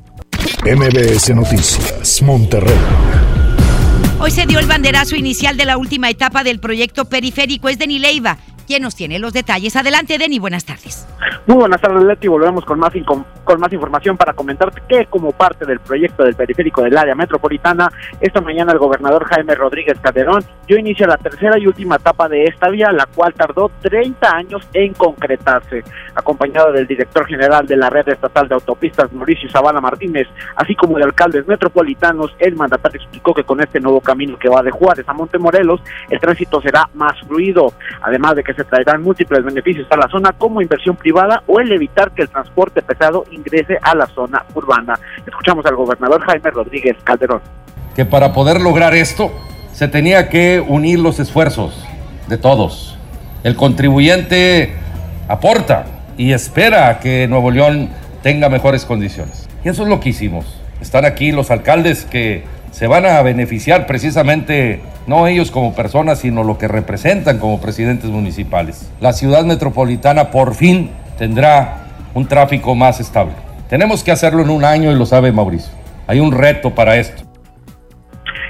[0.64, 3.41] MBS Noticias, Monterrey.
[4.24, 7.70] Hoy se dio el banderazo inicial de la última etapa del proyecto periférico.
[7.70, 8.38] Es Deni Leiva.
[8.72, 9.76] ¿Quién nos tiene los detalles?
[9.76, 11.06] Adelante, Deni, buenas tardes.
[11.46, 12.30] Muy buenas tardes, Leti.
[12.30, 12.94] Volvemos con más,
[13.44, 17.92] con más información para comentarte que, como parte del proyecto del periférico del área metropolitana,
[18.22, 22.46] esta mañana el gobernador Jaime Rodríguez Calderón dio inicio la tercera y última etapa de
[22.46, 25.84] esta vía, la cual tardó 30 años en concretarse.
[26.16, 30.98] Acompañado del director general de la red estatal de autopistas, Mauricio Zavala Martínez, así como
[30.98, 35.10] de alcaldes metropolitanos, el mandatario explicó que con este nuevo camino que va de Juárez
[35.10, 39.98] a Montemorelos, el tránsito será más fluido, además de que se traerán múltiples beneficios a
[39.98, 44.08] la zona como inversión privada o el evitar que el transporte pesado ingrese a la
[44.08, 45.00] zona urbana.
[45.26, 47.42] Escuchamos al gobernador Jaime Rodríguez Calderón.
[47.96, 49.32] que para poder lograr esto
[49.74, 51.86] se tenía que unir los esfuerzos
[52.28, 52.98] de todos.
[53.44, 54.74] El contribuyente
[55.28, 55.86] aporta
[56.18, 57.90] y espera que Nuevo León
[58.22, 59.50] tenga mejores condiciones.
[59.64, 60.62] Y eso es lo que hicimos.
[60.82, 66.44] Están aquí los alcaldes que se van a beneficiar precisamente, no ellos como personas, sino
[66.44, 68.90] lo que representan como presidentes municipales.
[69.00, 73.34] La ciudad metropolitana por fin tendrá un tráfico más estable.
[73.70, 75.72] Tenemos que hacerlo en un año y lo sabe Mauricio.
[76.08, 77.24] Hay un reto para esto.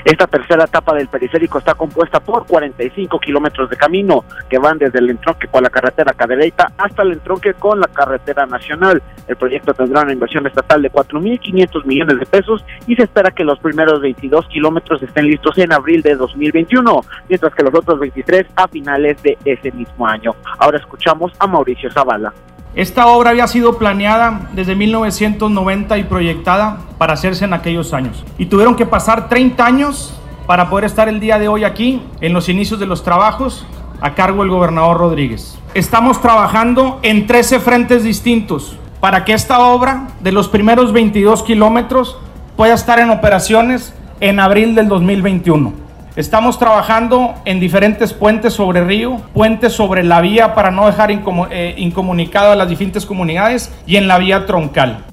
[0.03, 4.99] Esta tercera etapa del periférico está compuesta por 45 kilómetros de camino que van desde
[4.99, 9.01] el entronque con la carretera Cadereyta hasta el entronque con la carretera nacional.
[9.27, 13.43] El proyecto tendrá una inversión estatal de 4.500 millones de pesos y se espera que
[13.43, 18.47] los primeros 22 kilómetros estén listos en abril de 2021, mientras que los otros 23
[18.55, 20.35] a finales de ese mismo año.
[20.57, 22.33] Ahora escuchamos a Mauricio Zavala.
[22.73, 28.23] Esta obra había sido planeada desde 1990 y proyectada para hacerse en aquellos años.
[28.38, 30.13] Y tuvieron que pasar 30 años
[30.47, 33.65] para poder estar el día de hoy aquí, en los inicios de los trabajos,
[33.99, 35.60] a cargo del gobernador Rodríguez.
[35.73, 42.17] Estamos trabajando en 13 frentes distintos para que esta obra de los primeros 22 kilómetros
[42.55, 45.73] pueda estar en operaciones en abril del 2021.
[46.17, 51.76] Estamos trabajando en diferentes puentes sobre río, puentes sobre la vía para no dejar eh,
[51.78, 55.06] incomunicado a las diferentes comunidades y en la vía troncal.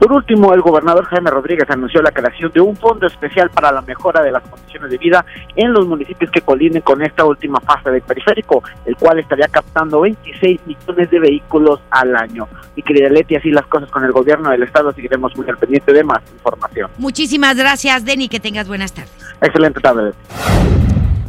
[0.00, 3.80] Por último, el gobernador Jaime Rodríguez anunció la creación de un fondo especial para la
[3.82, 7.92] mejora de las condiciones de vida en los municipios que colinen con esta última fase
[7.92, 12.48] del periférico, el cual estaría captando 26 millones de vehículos al año.
[12.74, 15.92] Y querida Leti, así las cosas con el gobierno del estado, seguiremos muy al pendiente
[15.92, 16.90] de más información.
[16.98, 19.21] Muchísimas gracias, Denny, que tengas buenas tardes.
[19.42, 20.12] Excelente tarde.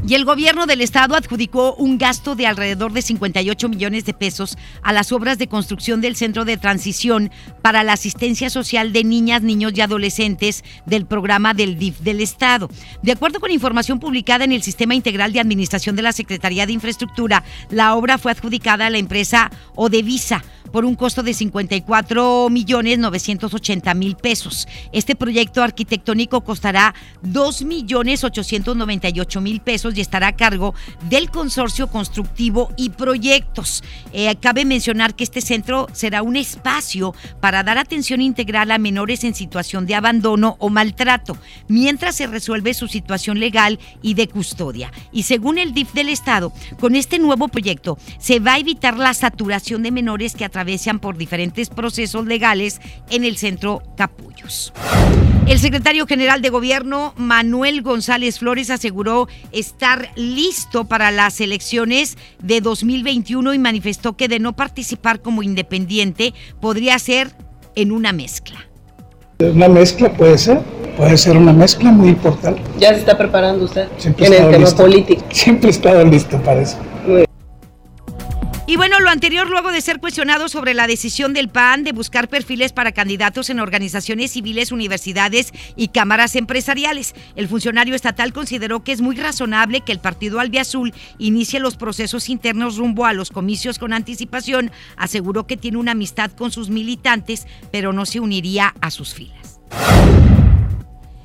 [0.05, 4.57] Y el gobierno del estado adjudicó un gasto de alrededor de 58 millones de pesos
[4.81, 9.43] a las obras de construcción del centro de transición para la asistencia social de niñas,
[9.43, 12.69] niños y adolescentes del programa del DIF del estado.
[13.01, 16.73] De acuerdo con información publicada en el Sistema Integral de Administración de la Secretaría de
[16.73, 22.97] Infraestructura, la obra fue adjudicada a la empresa Odevisa por un costo de 54 millones
[22.97, 24.67] 980 mil pesos.
[24.91, 30.73] Este proyecto arquitectónico costará 2 millones 898 mil pesos y estará a cargo
[31.09, 33.83] del consorcio constructivo y proyectos.
[34.13, 39.23] Eh, cabe mencionar que este centro será un espacio para dar atención integral a menores
[39.25, 44.91] en situación de abandono o maltrato, mientras se resuelve su situación legal y de custodia.
[45.11, 49.13] Y según el DIF del Estado, con este nuevo proyecto se va a evitar la
[49.13, 52.79] saturación de menores que a atraviesan por diferentes procesos legales
[53.09, 54.71] en el centro Capullos.
[55.47, 59.27] El secretario general de gobierno, Manuel González Flores, aseguró
[60.15, 66.97] listo para las elecciones de 2021 y manifestó que de no participar como independiente podría
[66.99, 67.31] ser
[67.75, 68.59] en una mezcla.
[69.39, 70.61] Una mezcla puede ser,
[70.95, 72.61] puede ser una mezcla muy importante.
[72.79, 74.83] ¿Ya se está preparando usted Siempre en el tema listo.
[74.83, 75.23] político?
[75.31, 76.77] Siempre he estado listo para eso.
[78.65, 82.29] Y bueno, lo anterior luego de ser cuestionado sobre la decisión del PAN de buscar
[82.29, 87.13] perfiles para candidatos en organizaciones civiles, universidades y cámaras empresariales.
[87.35, 92.29] El funcionario estatal consideró que es muy razonable que el partido albiazul inicie los procesos
[92.29, 94.71] internos rumbo a los comicios con anticipación.
[94.95, 99.59] Aseguró que tiene una amistad con sus militantes, pero no se uniría a sus filas.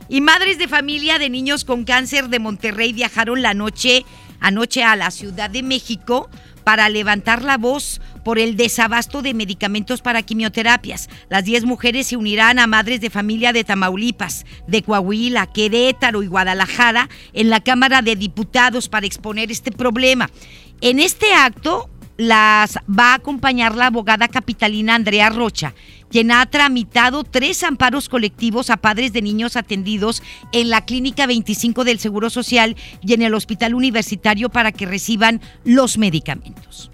[0.09, 4.05] Y madres de familia de niños con cáncer de Monterrey viajaron la noche
[4.40, 6.31] anoche a la Ciudad de México
[6.68, 11.09] para levantar la voz por el desabasto de medicamentos para quimioterapias.
[11.31, 16.26] Las 10 mujeres se unirán a madres de familia de Tamaulipas, de Coahuila, Querétaro y
[16.26, 20.28] Guadalajara en la Cámara de Diputados para exponer este problema.
[20.83, 25.72] En este acto las va a acompañar la abogada capitalina Andrea Rocha,
[26.11, 31.85] quien ha tramitado tres amparos colectivos a padres de niños atendidos en la Clínica 25
[31.85, 36.90] del Seguro Social y en el Hospital Universitario para que reciban los medicamentos.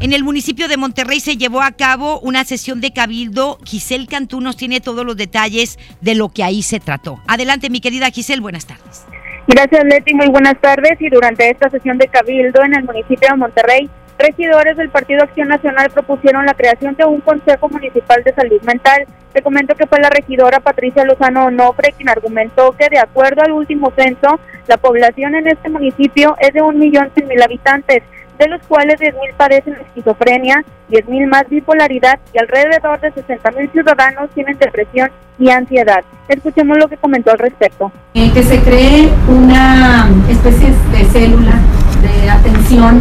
[0.00, 3.58] En el municipio de Monterrey se llevó a cabo una sesión de cabildo.
[3.64, 7.20] Giselle Cantú nos tiene todos los detalles de lo que ahí se trató.
[7.26, 9.06] Adelante, mi querida Giselle, buenas tardes.
[9.46, 10.14] Gracias, Leti.
[10.14, 11.00] Muy buenas tardes.
[11.00, 15.48] Y durante esta sesión de Cabildo en el municipio de Monterrey, regidores del Partido Acción
[15.48, 19.06] Nacional propusieron la creación de un Consejo Municipal de Salud Mental.
[19.32, 23.52] Te comento que fue la regidora Patricia Lozano Onofre quien argumentó que, de acuerdo al
[23.52, 28.02] último censo, la población en este municipio es de un millón cien mil habitantes,
[28.38, 34.58] de los cuales 10.000 padecen esquizofrenia, 10.000 más bipolaridad y alrededor de 60.000 ciudadanos tienen
[34.58, 36.04] depresión y ansiedad.
[36.28, 37.92] Escuchemos lo que comentó al respecto.
[38.14, 41.60] Eh, que se cree una especie de célula
[42.02, 43.00] de atención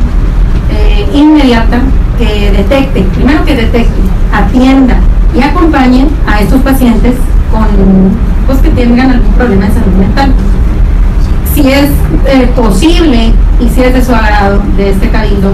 [0.74, 1.80] eh, inmediata
[2.18, 4.02] que detecte, primero que detecte,
[4.34, 4.96] atienda
[5.36, 7.16] y acompañe a estos pacientes
[7.52, 7.66] con
[8.48, 10.32] pues que tengan algún problema de salud mental.
[11.54, 11.90] Si es
[12.26, 15.52] eh, posible y si es de su agrado de este cabildo,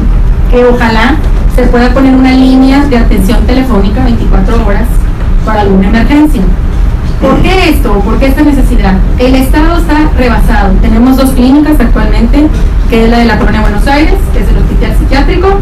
[0.49, 1.15] que ojalá
[1.55, 4.87] se pueda poner una línea de atención telefónica 24 horas
[5.45, 6.41] para alguna emergencia.
[7.21, 7.99] ¿Por qué esto?
[7.99, 8.93] ¿Por qué esta necesidad?
[9.17, 10.73] El Estado está rebasado.
[10.81, 12.47] Tenemos dos clínicas actualmente,
[12.89, 15.59] que es la de la Colonia Buenos Aires, que es el hospital psiquiátrico,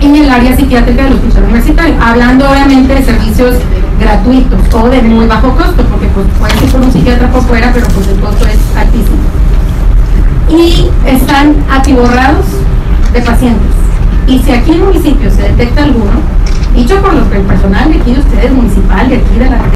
[0.00, 3.56] en el área psiquiátrica del hospital universitario, hablando obviamente de servicios
[3.98, 7.70] gratuitos o de muy bajo costo, porque pues puede ser por un psiquiatra por fuera,
[7.72, 9.18] pero pues el costo es altísimo.
[10.48, 12.44] Y están atiborrados
[13.12, 13.70] de pacientes.
[14.26, 16.12] Y si aquí en el municipio se detecta alguno,
[16.74, 19.74] dicho por los, el personal de aquí de ustedes, municipal, de aquí de la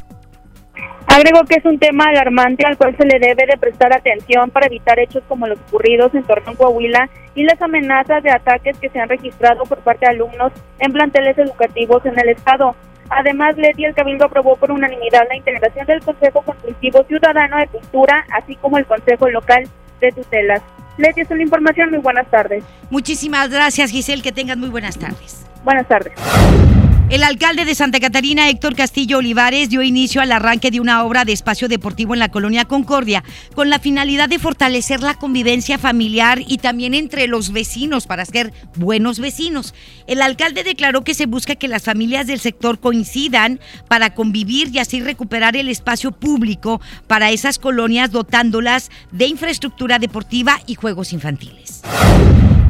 [1.18, 4.66] Agregó que es un tema alarmante al cual se le debe de prestar atención para
[4.66, 9.00] evitar hechos como los ocurridos en Torreón, Coahuila y las amenazas de ataques que se
[9.00, 12.76] han registrado por parte de alumnos en planteles educativos en el estado.
[13.10, 18.24] Además, Leti el Cabildo aprobó por unanimidad la integración del Consejo Consultivo Ciudadano de Cultura,
[18.32, 19.64] así como el Consejo Local
[20.00, 20.62] de Tutelas.
[20.98, 21.90] Leti, es una información.
[21.90, 22.62] Muy buenas tardes.
[22.90, 24.22] Muchísimas gracias, Giselle.
[24.22, 25.44] Que tengas muy buenas tardes.
[25.64, 26.12] Buenas tardes.
[27.10, 31.24] El alcalde de Santa Catarina, Héctor Castillo Olivares, dio inicio al arranque de una obra
[31.24, 36.42] de espacio deportivo en la colonia Concordia, con la finalidad de fortalecer la convivencia familiar
[36.46, 39.72] y también entre los vecinos para ser buenos vecinos.
[40.06, 44.78] El alcalde declaró que se busca que las familias del sector coincidan para convivir y
[44.78, 51.80] así recuperar el espacio público para esas colonias dotándolas de infraestructura deportiva y juegos infantiles.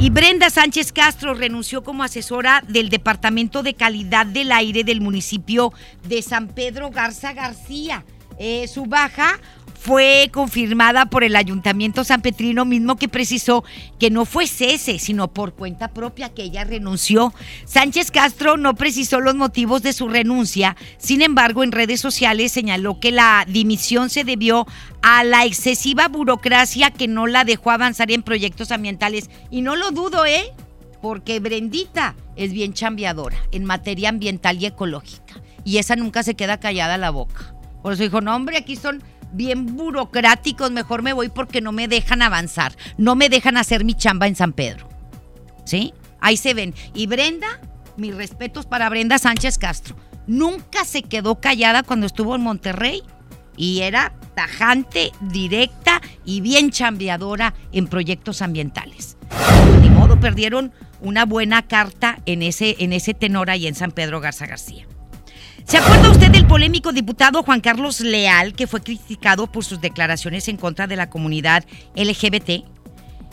[0.00, 5.72] Y Brenda Sánchez Castro renunció como asesora del Departamento de Calidad del Aire del municipio
[6.04, 8.04] de San Pedro Garza García.
[8.38, 9.40] Eh, su baja
[9.78, 13.64] fue confirmada por el Ayuntamiento San Petrino mismo que precisó
[13.98, 17.32] que no fue cese, sino por cuenta propia que ella renunció.
[17.64, 22.98] Sánchez Castro no precisó los motivos de su renuncia, sin embargo en redes sociales señaló
[22.98, 24.66] que la dimisión se debió
[25.02, 29.30] a la excesiva burocracia que no la dejó avanzar en proyectos ambientales.
[29.50, 30.52] Y no lo dudo, ¿eh?
[31.00, 35.40] Porque Brendita es bien chambeadora en materia ambiental y ecológica.
[35.64, 37.54] Y esa nunca se queda callada la boca.
[37.82, 39.02] Por eso dijo, no hombre, aquí son
[39.32, 43.94] bien burocráticos, mejor me voy porque no me dejan avanzar, no me dejan hacer mi
[43.94, 44.88] chamba en San Pedro.
[45.64, 45.92] ¿Sí?
[46.20, 46.74] Ahí se ven.
[46.94, 47.60] Y Brenda,
[47.96, 53.02] mis respetos para Brenda Sánchez Castro, nunca se quedó callada cuando estuvo en Monterrey
[53.56, 59.16] y era tajante, directa y bien chambeadora en proyectos ambientales.
[59.82, 64.20] Ni modo, perdieron una buena carta en ese, en ese tenor ahí en San Pedro
[64.20, 64.86] Garza García.
[65.68, 70.48] ¿Se acuerda usted del polémico diputado Juan Carlos Leal que fue criticado por sus declaraciones
[70.48, 71.62] en contra de la comunidad
[71.94, 72.64] LGBT?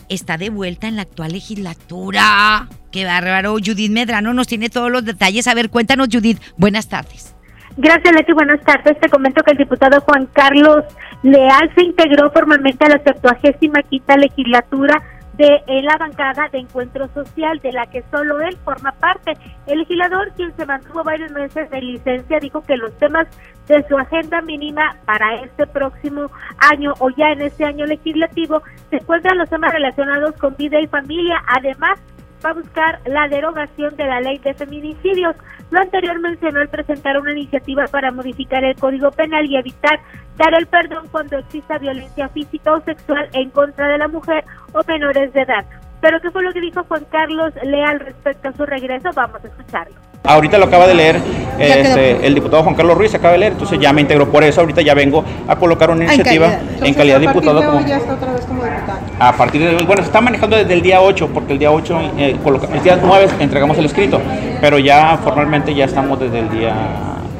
[0.09, 2.67] Está de vuelta en la actual legislatura.
[2.91, 3.53] Qué bárbaro.
[3.53, 5.47] Judith Medrano nos tiene todos los detalles.
[5.47, 6.41] A ver, cuéntanos, Judith.
[6.57, 7.33] Buenas tardes.
[7.77, 8.33] Gracias, Leti.
[8.33, 8.99] Buenas tardes.
[8.99, 10.83] Te comento que el diputado Juan Carlos
[11.23, 15.01] Leal se integró formalmente a la 75 quinta legislatura
[15.37, 19.33] de la bancada de encuentro social de la que solo él forma parte.
[19.67, 23.27] El legislador, quien se mantuvo varios meses de licencia, dijo que los temas
[23.67, 26.29] de su agenda mínima para este próximo
[26.71, 30.87] año o ya en este año legislativo se encuentran los temas relacionados con vida y
[30.87, 31.41] familia.
[31.47, 31.99] Además,
[32.43, 35.35] va a buscar la derogación de la ley de feminicidios.
[35.75, 39.99] Lo anterior mencionó el presentar una iniciativa para modificar el Código Penal y evitar
[40.37, 44.81] dar el perdón cuando exista violencia física o sexual en contra de la mujer o
[44.87, 45.65] menores de edad.
[46.05, 49.09] Pero ¿qué fue lo que dijo Juan Carlos Leal respecto a su regreso?
[49.15, 49.95] Vamos a escucharlo.
[50.23, 51.19] Ahorita lo acaba de leer
[51.57, 54.61] este, el diputado Juan Carlos Ruiz, acaba de leer, entonces ya me integro por eso,
[54.61, 57.65] ahorita ya vengo a colocar una iniciativa en calidad, de diputado.
[57.65, 58.99] Como, ya está otra vez como diputado.
[59.17, 61.99] A partir de bueno, se está manejando desde el día 8, porque el día 8,
[62.19, 62.37] eh,
[62.73, 64.21] el día 9 entregamos el escrito,
[64.61, 66.75] pero ya formalmente ya estamos desde el día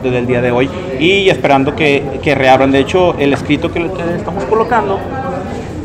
[0.01, 2.72] desde el día de hoy y esperando que, que reabran.
[2.72, 4.99] De hecho, el escrito que, que estamos colocando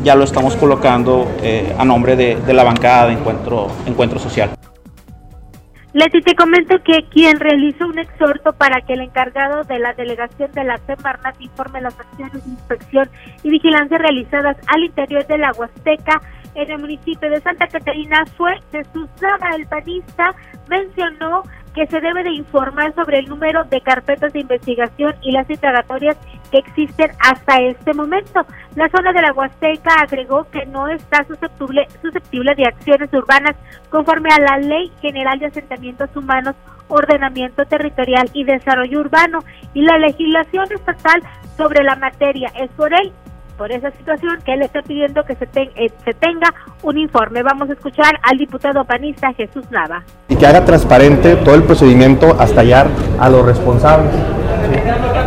[0.03, 4.51] ya lo estamos colocando eh, a nombre de, la bancada de encuentro, encuentro social.
[5.93, 10.49] Leti, te comento que quien realizó un exhorto para que el encargado de la delegación
[10.53, 13.09] de la Semarnat informe las acciones de inspección
[13.43, 16.21] y vigilancia realizadas al interior de la Huasteca
[16.55, 20.33] en el municipio de Santa Catarina fue Jesús Nava, el panista,
[20.69, 21.43] mencionó
[21.73, 26.17] que se debe de informar sobre el número de carpetas de investigación y las indagatorias
[26.51, 28.45] que existen hasta este momento.
[28.75, 33.55] La zona de la Huasteca agregó que no está susceptible, susceptible de acciones urbanas
[33.89, 36.55] conforme a la Ley General de Asentamientos Humanos,
[36.89, 39.39] Ordenamiento Territorial y Desarrollo Urbano
[39.73, 41.21] y la legislación estatal
[41.55, 42.51] sobre la materia.
[42.59, 43.13] Es por él
[43.61, 46.51] por esa situación que él está pidiendo que se, eh, se tenga
[46.81, 47.43] un informe.
[47.43, 50.01] Vamos a escuchar al diputado panista Jesús Nava.
[50.29, 52.87] Y que haga transparente todo el procedimiento hasta hallar
[53.19, 54.09] a los responsables.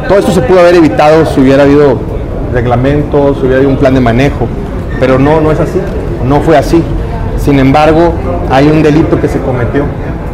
[0.08, 1.96] Todo esto se pudo haber evitado si hubiera habido
[2.52, 4.48] reglamentos, si hubiera habido un plan de manejo,
[4.98, 5.80] pero no, no es así,
[6.24, 6.82] no fue así.
[7.36, 8.14] Sin embargo,
[8.50, 9.84] hay un delito que se cometió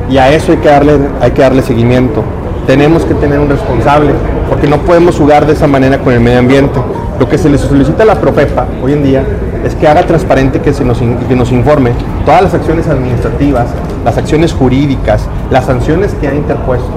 [0.08, 2.24] y a eso hay que darle, hay que darle seguimiento.
[2.66, 4.12] Tenemos que tener un responsable,
[4.48, 6.80] porque no podemos jugar de esa manera con el medio ambiente.
[7.20, 9.22] Lo que se le solicita a la Profepa hoy en día
[9.62, 11.92] es que haga transparente que, se nos, que nos informe
[12.24, 13.66] todas las acciones administrativas,
[14.06, 16.90] las acciones jurídicas, las sanciones que ha interpuesto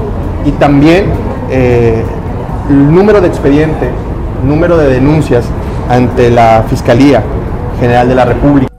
[0.45, 1.07] y también
[1.51, 2.01] eh,
[2.69, 3.89] el número de expediente,
[4.45, 5.45] número de denuncias
[5.89, 7.21] ante la Fiscalía
[7.81, 8.71] General de la República.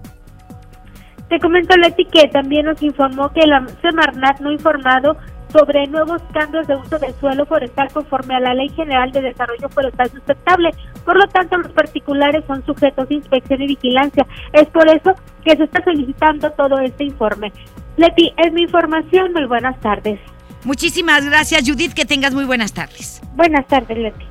[1.28, 5.18] Te comento, Leti, que también nos informó que la Semarnat no informado
[5.54, 9.68] sobre nuevos cambios de uso del suelo forestal conforme a la Ley General de Desarrollo
[9.68, 10.70] Forestal Sustentable.
[11.04, 14.26] Por lo tanto, los particulares son sujetos de inspección y vigilancia.
[14.52, 15.12] Es por eso
[15.44, 17.52] que se está solicitando todo este informe.
[17.96, 19.32] Leti, es mi información.
[19.32, 20.18] Muy buenas tardes.
[20.64, 21.92] Muchísimas gracias, Judith.
[21.92, 23.22] Que tengas muy buenas tardes.
[23.36, 24.24] Buenas tardes, Leti.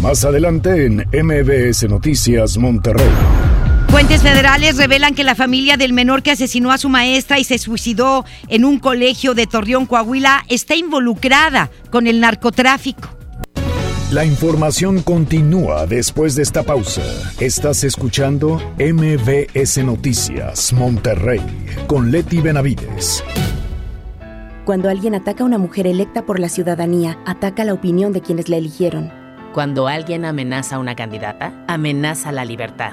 [0.00, 3.10] Más adelante en MBS Noticias Monterrey.
[3.92, 7.58] Fuentes federales revelan que la familia del menor que asesinó a su maestra y se
[7.58, 13.10] suicidó en un colegio de Torreón, Coahuila, está involucrada con el narcotráfico.
[14.10, 17.02] La información continúa después de esta pausa.
[17.38, 21.42] Estás escuchando MBS Noticias Monterrey
[21.86, 23.22] con Leti Benavides.
[24.64, 28.48] Cuando alguien ataca a una mujer electa por la ciudadanía, ataca la opinión de quienes
[28.48, 29.12] la eligieron.
[29.52, 32.92] Cuando alguien amenaza a una candidata, amenaza la libertad.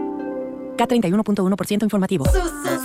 [0.87, 2.25] K31.1% informativo.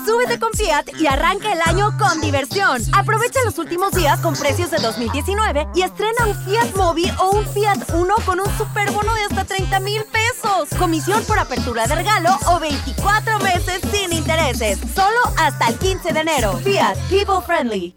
[0.07, 2.83] Súbete con Fiat y arranca el año con diversión.
[2.93, 7.47] Aprovecha los últimos días con precios de 2019 y estrena un Fiat Mobi o un
[7.47, 10.69] Fiat Uno con un superbono de hasta 30 mil pesos.
[10.79, 14.79] Comisión por apertura de regalo o 24 meses sin intereses.
[14.95, 16.53] Solo hasta el 15 de enero.
[16.59, 17.97] Fiat People Friendly.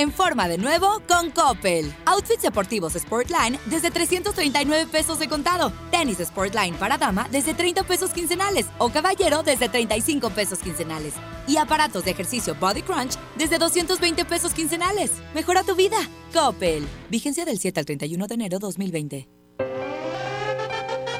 [0.00, 1.92] En forma de nuevo con Coppel.
[2.06, 5.74] Outfits deportivos Sportline desde 339 pesos de contado.
[5.90, 8.64] Tenis Sportline para dama desde 30 pesos quincenales.
[8.78, 11.12] O caballero desde 35 pesos quincenales.
[11.46, 15.10] Y aparatos de ejercicio Body Crunch desde 220 pesos quincenales.
[15.34, 15.98] Mejora tu vida.
[16.32, 16.88] Coppel.
[17.10, 19.28] Vigencia del 7 al 31 de enero 2020.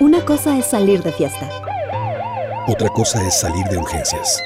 [0.00, 1.50] Una cosa es salir de fiesta.
[2.66, 4.42] Otra cosa es salir de urgencias.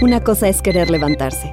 [0.00, 1.52] Una cosa es querer levantarse.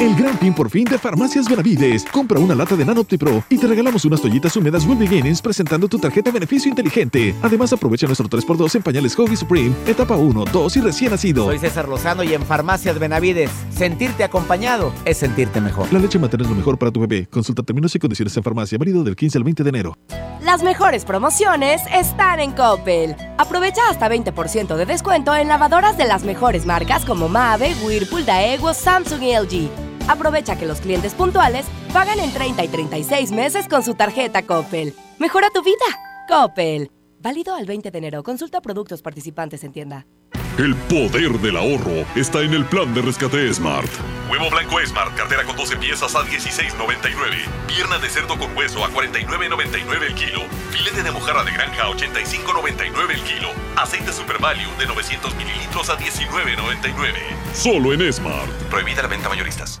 [0.00, 2.06] El gran fin por fin de Farmacias Benavides.
[2.10, 5.98] Compra una lata de Nanoptipro y te regalamos unas toallitas húmedas Will Beginnings presentando tu
[5.98, 7.34] tarjeta de beneficio inteligente.
[7.42, 11.44] Además, aprovecha nuestro 3x2 en pañales Hobby Supreme, etapa 1, 2 y recién nacido.
[11.44, 15.92] Soy César Lozano y en Farmacias Benavides, sentirte acompañado es sentirte mejor.
[15.92, 17.26] La leche materna es lo mejor para tu bebé.
[17.26, 19.98] Consulta términos y condiciones en farmacia, válido del 15 al 20 de enero.
[20.42, 23.14] Las mejores promociones están en Coppel.
[23.36, 28.72] Aprovecha hasta 20% de descuento en lavadoras de las mejores marcas como Mave, Whirlpool, Daewoo,
[28.72, 29.89] Samsung y LG.
[30.08, 34.94] Aprovecha que los clientes puntuales pagan en 30 y 36 meses con su tarjeta Coppel.
[35.18, 35.84] Mejora tu vida.
[36.28, 36.90] Coppel.
[37.20, 38.22] Válido al 20 de enero.
[38.22, 40.06] Consulta productos participantes en tienda.
[40.58, 43.88] El poder del ahorro está en el plan de rescate Smart.
[44.30, 47.46] Huevo blanco Smart, cartera con 12 piezas a 16.99.
[47.66, 50.42] Pierna de cerdo con hueso a 49.99 el kilo.
[50.70, 53.48] Filete de mojarra de granja a 85.99 el kilo.
[53.76, 57.14] Aceite Super Value de 900 mililitros a 19.99.
[57.54, 58.50] Solo en Smart.
[58.68, 59.80] Prohibida la venta mayoristas.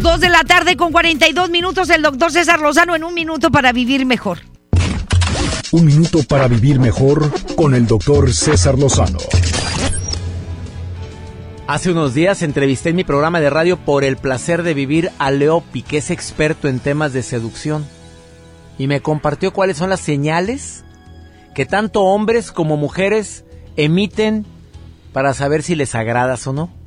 [0.00, 3.72] Dos de la tarde con 42 minutos, el doctor César Lozano en un minuto para
[3.72, 4.38] vivir mejor.
[5.72, 9.18] Un minuto para vivir mejor con el doctor César Lozano.
[11.66, 15.32] Hace unos días entrevisté en mi programa de radio por el placer de vivir a
[15.32, 17.84] Leopi, que es experto en temas de seducción.
[18.78, 20.84] Y me compartió cuáles son las señales
[21.56, 23.44] que tanto hombres como mujeres
[23.76, 24.46] emiten
[25.12, 26.77] para saber si les agradas o no.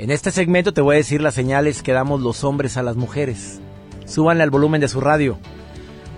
[0.00, 2.96] En este segmento te voy a decir las señales que damos los hombres a las
[2.96, 3.60] mujeres.
[4.06, 5.36] Súbanle al volumen de su radio.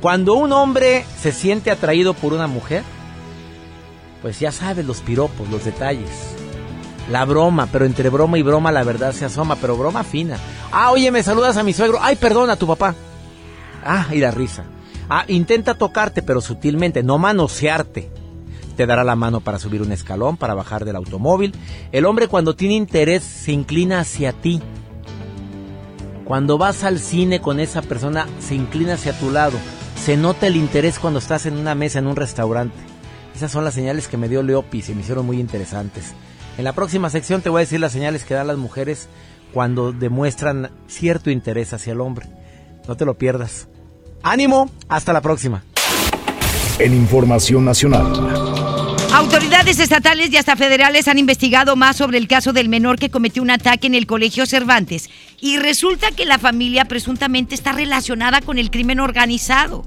[0.01, 2.85] Cuando un hombre se siente atraído por una mujer,
[4.22, 6.09] pues ya sabes los piropos, los detalles.
[7.11, 10.39] La broma, pero entre broma y broma la verdad se asoma, pero broma fina.
[10.70, 11.99] Ah, oye, me saludas a mi suegro.
[12.01, 12.95] Ay, perdona tu papá.
[13.85, 14.62] Ah, y la risa.
[15.09, 18.09] Ah, intenta tocarte, pero sutilmente, no manosearte.
[18.83, 21.55] Te dará la mano para subir un escalón, para bajar del automóvil.
[21.93, 24.61] El hombre cuando tiene interés se inclina hacia ti.
[26.24, 29.57] Cuando vas al cine con esa persona, se inclina hacia tu lado.
[29.95, 32.74] Se nota el interés cuando estás en una mesa en un restaurante.
[33.37, 36.12] Esas son las señales que me dio Leopi y se me hicieron muy interesantes.
[36.59, 39.07] En la próxima sección te voy a decir las señales que dan las mujeres
[39.53, 42.26] cuando demuestran cierto interés hacia el hombre.
[42.89, 43.68] No te lo pierdas.
[44.24, 45.62] Ánimo, hasta la próxima.
[46.80, 48.61] En Información Nacional.
[49.22, 53.40] Autoridades estatales y hasta federales han investigado más sobre el caso del menor que cometió
[53.40, 55.08] un ataque en el Colegio Cervantes
[55.40, 59.84] y resulta que la familia presuntamente está relacionada con el crimen organizado.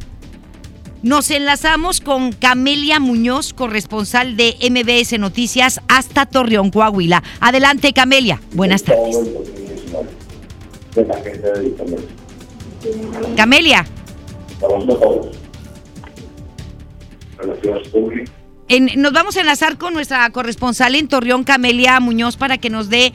[1.03, 7.21] Nos enlazamos con Camelia Muñoz, corresponsal de MBS Noticias hasta Torreón, Coahuila.
[7.41, 8.39] Adelante, Camelia.
[8.53, 9.17] Buenas tardes.
[13.35, 13.85] Camelia.
[18.95, 23.13] Nos vamos a enlazar con nuestra corresponsal en Torreón, Camelia Muñoz, para que nos dé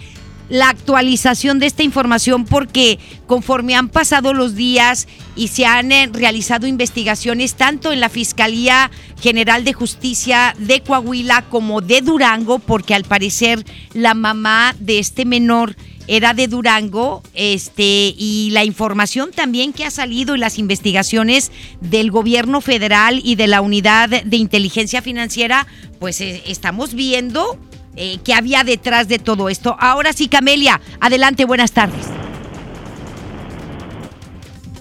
[0.48, 6.10] la actualización de esta información porque conforme han pasado los días y se han eh,
[6.12, 8.90] realizado investigaciones tanto en la Fiscalía
[9.22, 15.24] General de Justicia de Coahuila como de Durango, porque al parecer la mamá de este
[15.24, 15.76] menor
[16.10, 22.10] era de Durango, este, y la información también que ha salido en las investigaciones del
[22.10, 25.68] gobierno federal y de la unidad de inteligencia financiera,
[26.00, 27.56] pues eh, estamos viendo
[27.94, 29.76] eh, qué había detrás de todo esto.
[29.78, 32.06] Ahora sí, Camelia, adelante, buenas tardes.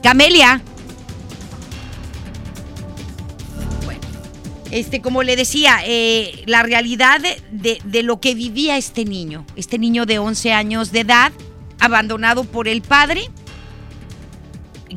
[0.02, 0.64] Camelia.
[4.72, 9.80] Este, como le decía, eh, la realidad de, de, lo que vivía este niño, este
[9.80, 11.32] niño de 11 años de edad,
[11.80, 13.22] abandonado por el padre,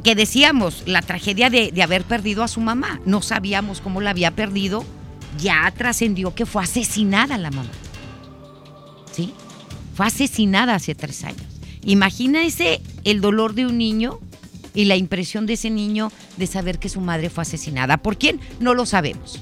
[0.04, 4.10] que decíamos, la tragedia de, de haber perdido a su mamá, no sabíamos cómo la
[4.10, 4.84] había perdido,
[5.38, 7.70] ya trascendió que fue asesinada la mamá.
[9.12, 9.32] ¿sí?
[9.94, 11.46] Fue asesinada hace tres años.
[11.84, 14.18] Imagínese el dolor de un niño
[14.74, 17.98] y la impresión de ese niño de saber que su madre fue asesinada.
[17.98, 18.40] ¿Por quién?
[18.60, 19.40] No lo sabemos.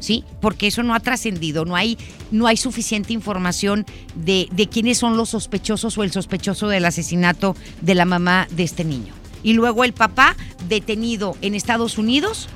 [0.00, 0.24] ¿Sí?
[0.40, 1.98] Porque eso no ha trascendido, no hay,
[2.30, 7.54] no hay suficiente información de, de quiénes son los sospechosos o el sospechoso del asesinato
[7.82, 9.12] de la mamá de este niño.
[9.42, 10.36] Y luego el papá
[10.68, 12.48] detenido en Estados Unidos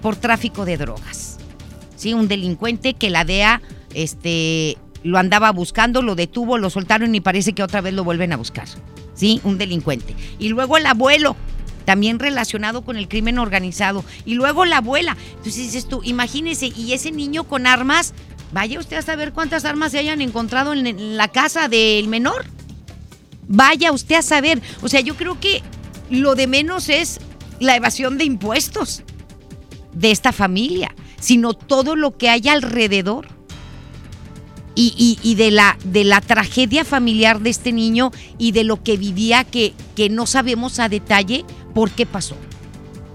[0.00, 1.38] por tráfico de drogas.
[1.96, 2.14] ¿Sí?
[2.14, 3.62] Un delincuente que la DEA
[3.94, 8.32] este, lo andaba buscando, lo detuvo, lo soltaron y parece que otra vez lo vuelven
[8.32, 8.66] a buscar.
[9.14, 9.40] ¿Sí?
[9.44, 10.16] Un delincuente.
[10.38, 11.36] Y luego el abuelo,
[11.82, 14.04] también relacionado con el crimen organizado.
[14.24, 15.16] Y luego la abuela.
[15.30, 18.14] Entonces dices tú, imagínese, y ese niño con armas,
[18.52, 22.44] vaya usted a saber cuántas armas se hayan encontrado en la casa del menor.
[23.48, 24.62] Vaya usted a saber.
[24.82, 25.62] O sea, yo creo que
[26.10, 27.20] lo de menos es
[27.60, 29.02] la evasión de impuestos
[29.92, 33.28] de esta familia, sino todo lo que hay alrededor
[34.74, 39.44] y, de, la, de la tragedia familiar de este niño y de lo que vivía
[39.44, 41.44] que, que no sabemos a detalle
[41.74, 42.36] por qué pasó.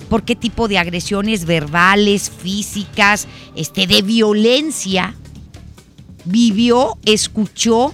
[0.09, 5.15] Por qué tipo de agresiones verbales, físicas, este, de violencia
[6.25, 7.93] vivió, escuchó,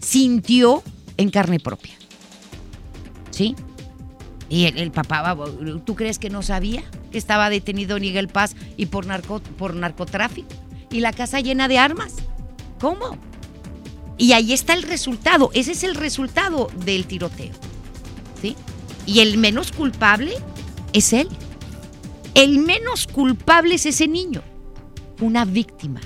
[0.00, 0.82] sintió
[1.16, 1.94] en carne propia.
[3.30, 3.54] ¿Sí?
[4.48, 5.36] Y el, papá,
[5.84, 6.82] ¿tú crees que no sabía
[7.12, 10.48] que estaba detenido Miguel Paz y por, narco, por narcotráfico?
[10.90, 12.14] Y la casa llena de armas.
[12.80, 13.18] ¿Cómo?
[14.16, 15.50] Y ahí está el resultado.
[15.54, 17.52] Ese es el resultado del tiroteo.
[18.40, 18.56] ¿Sí?
[19.06, 20.32] Y el menos culpable
[20.92, 21.28] es él.
[22.34, 24.42] El menos culpable es ese niño.
[25.20, 26.00] Una víctima.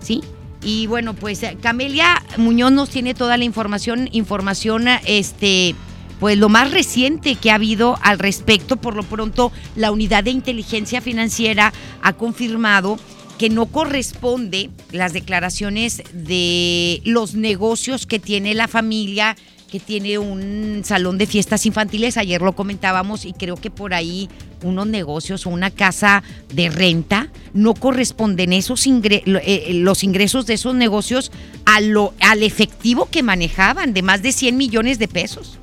[0.00, 0.22] ¿Sí?
[0.62, 5.74] Y bueno, pues Camelia Muñoz nos tiene toda la información, información este,
[6.20, 8.76] pues lo más reciente que ha habido al respecto.
[8.76, 12.96] Por lo pronto, la unidad de inteligencia financiera ha confirmado
[13.42, 19.34] que no corresponde las declaraciones de los negocios que tiene la familia
[19.68, 24.30] que tiene un salón de fiestas infantiles, ayer lo comentábamos y creo que por ahí
[24.62, 26.22] unos negocios o una casa
[26.54, 31.32] de renta no corresponden esos eh, los ingresos de esos negocios
[31.64, 35.58] al efectivo que manejaban de más de 100 millones de pesos.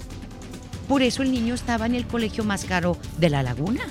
[0.89, 3.83] Por eso el niño estaba en el colegio más caro de la laguna.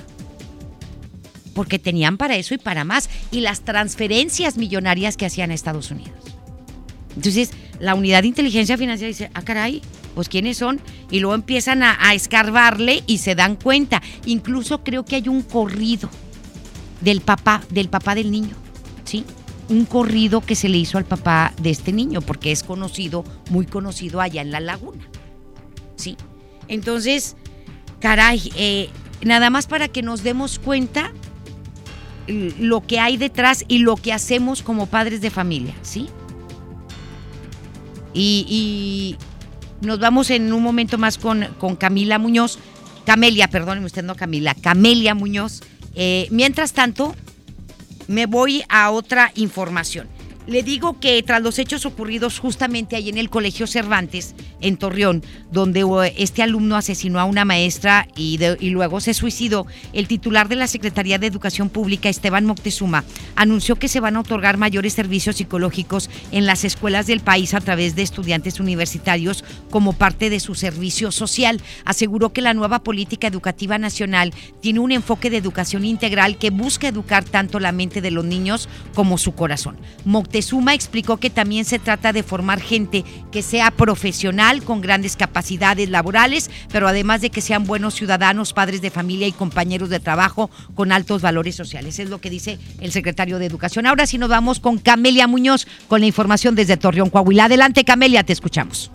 [1.59, 3.09] Porque tenían para eso y para más.
[3.31, 6.13] Y las transferencias millonarias que hacían a Estados Unidos.
[7.17, 7.51] Entonces,
[7.81, 9.81] la unidad de inteligencia financiera dice, ah, caray,
[10.15, 10.79] pues quiénes son,
[11.11, 14.01] y luego empiezan a, escarbarle y se dan cuenta.
[14.25, 16.09] Incluso creo que hay un corrido
[17.01, 18.55] del papá, del papá del niño,
[19.03, 19.25] ¿sí?
[19.67, 23.65] Un corrido que se le hizo al papá de este niño, porque es conocido, muy
[23.65, 25.03] conocido allá en la laguna.
[25.97, 26.15] ¿Sí?
[26.69, 27.35] Entonces,
[27.99, 28.87] caray, eh,
[29.23, 31.11] nada más para que nos demos cuenta
[32.59, 36.09] lo que hay detrás y lo que hacemos como padres de familia, ¿sí?
[38.13, 39.15] y,
[39.81, 42.59] nos vamos en un momento más con, con Camila Muñoz.
[43.05, 45.61] Camelia, perdóneme usted, no Camila, Camelia Muñoz.
[45.95, 47.15] Eh, mientras tanto,
[48.07, 50.07] me voy a otra información.
[50.49, 55.23] Le digo que tras los hechos ocurridos justamente ahí en el Colegio Cervantes, en Torreón,
[55.51, 58.39] donde eh, este alumno asesinó a una maestra y,
[58.71, 63.03] luego se suicidó, el titular de la Secretaría de Educación Pública, Esteban Moctezuma,
[63.35, 67.61] anunció que se van a otorgar mayores servicios psicológicos en las escuelas del país a
[67.61, 71.61] través de estudiantes universitarios como parte de su servicio social.
[71.85, 76.87] Aseguró que la nueva política educativa nacional tiene un enfoque de educación integral que busca
[76.87, 79.77] educar tanto la mente de los niños como su corazón.
[80.41, 85.89] Suma explicó que también se trata de formar gente que sea profesional, con grandes capacidades
[85.89, 90.49] laborales, pero además de que sean buenos ciudadanos, padres de familia y compañeros de trabajo
[90.75, 91.99] con altos valores sociales.
[91.99, 93.85] Es lo que dice el secretario de Educación.
[93.85, 97.45] Ahora sí nos vamos con Camelia Muñoz con la información desde Torreón, Coahuila.
[97.45, 98.91] Adelante, Camelia, te escuchamos.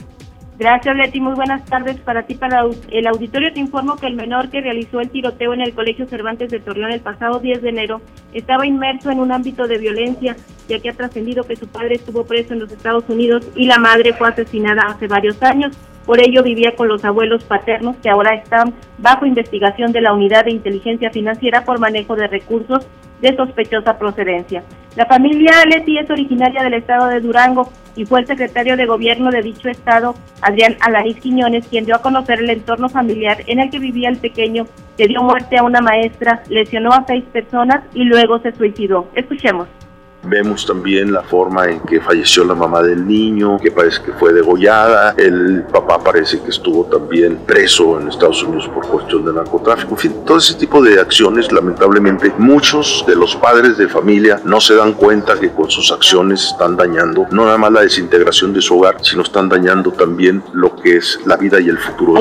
[0.57, 1.21] Gracias, Leti.
[1.21, 3.53] Muy buenas tardes para ti, para el auditorio.
[3.53, 6.93] Te informo que el menor que realizó el tiroteo en el Colegio Cervantes de Torreón
[6.93, 8.01] el pasado 10 de enero
[8.33, 10.37] estaba inmerso en un ámbito de violencia,
[10.69, 13.79] ya que ha trascendido que su padre estuvo preso en los Estados Unidos y la
[13.79, 15.77] madre fue asesinada hace varios años.
[16.07, 20.45] Por ello vivía con los abuelos paternos que ahora están bajo investigación de la Unidad
[20.45, 22.87] de Inteligencia Financiera por manejo de recursos
[23.21, 24.63] de sospechosa procedencia.
[24.97, 29.31] La familia Leti es originaria del estado de Durango y fue el secretario de gobierno
[29.31, 33.71] de dicho estado, Adrián Alaniz Quiñones, quien dio a conocer el entorno familiar en el
[33.71, 38.05] que vivía el pequeño, que dio muerte a una maestra, lesionó a seis personas y
[38.05, 39.09] luego se suicidó.
[39.15, 39.69] Escuchemos.
[40.27, 44.33] Vemos también la forma en que falleció la mamá del niño, que parece que fue
[44.33, 45.15] degollada.
[45.17, 49.93] El papá parece que estuvo también preso en Estados Unidos por cuestión de narcotráfico.
[49.93, 54.61] En fin, todo ese tipo de acciones, lamentablemente, muchos de los padres de familia no
[54.61, 58.63] se dan cuenta que con sus acciones están dañando no nada más la desintegración de
[58.63, 62.15] su hogar, sino están dañando también lo que es la vida y el futuro.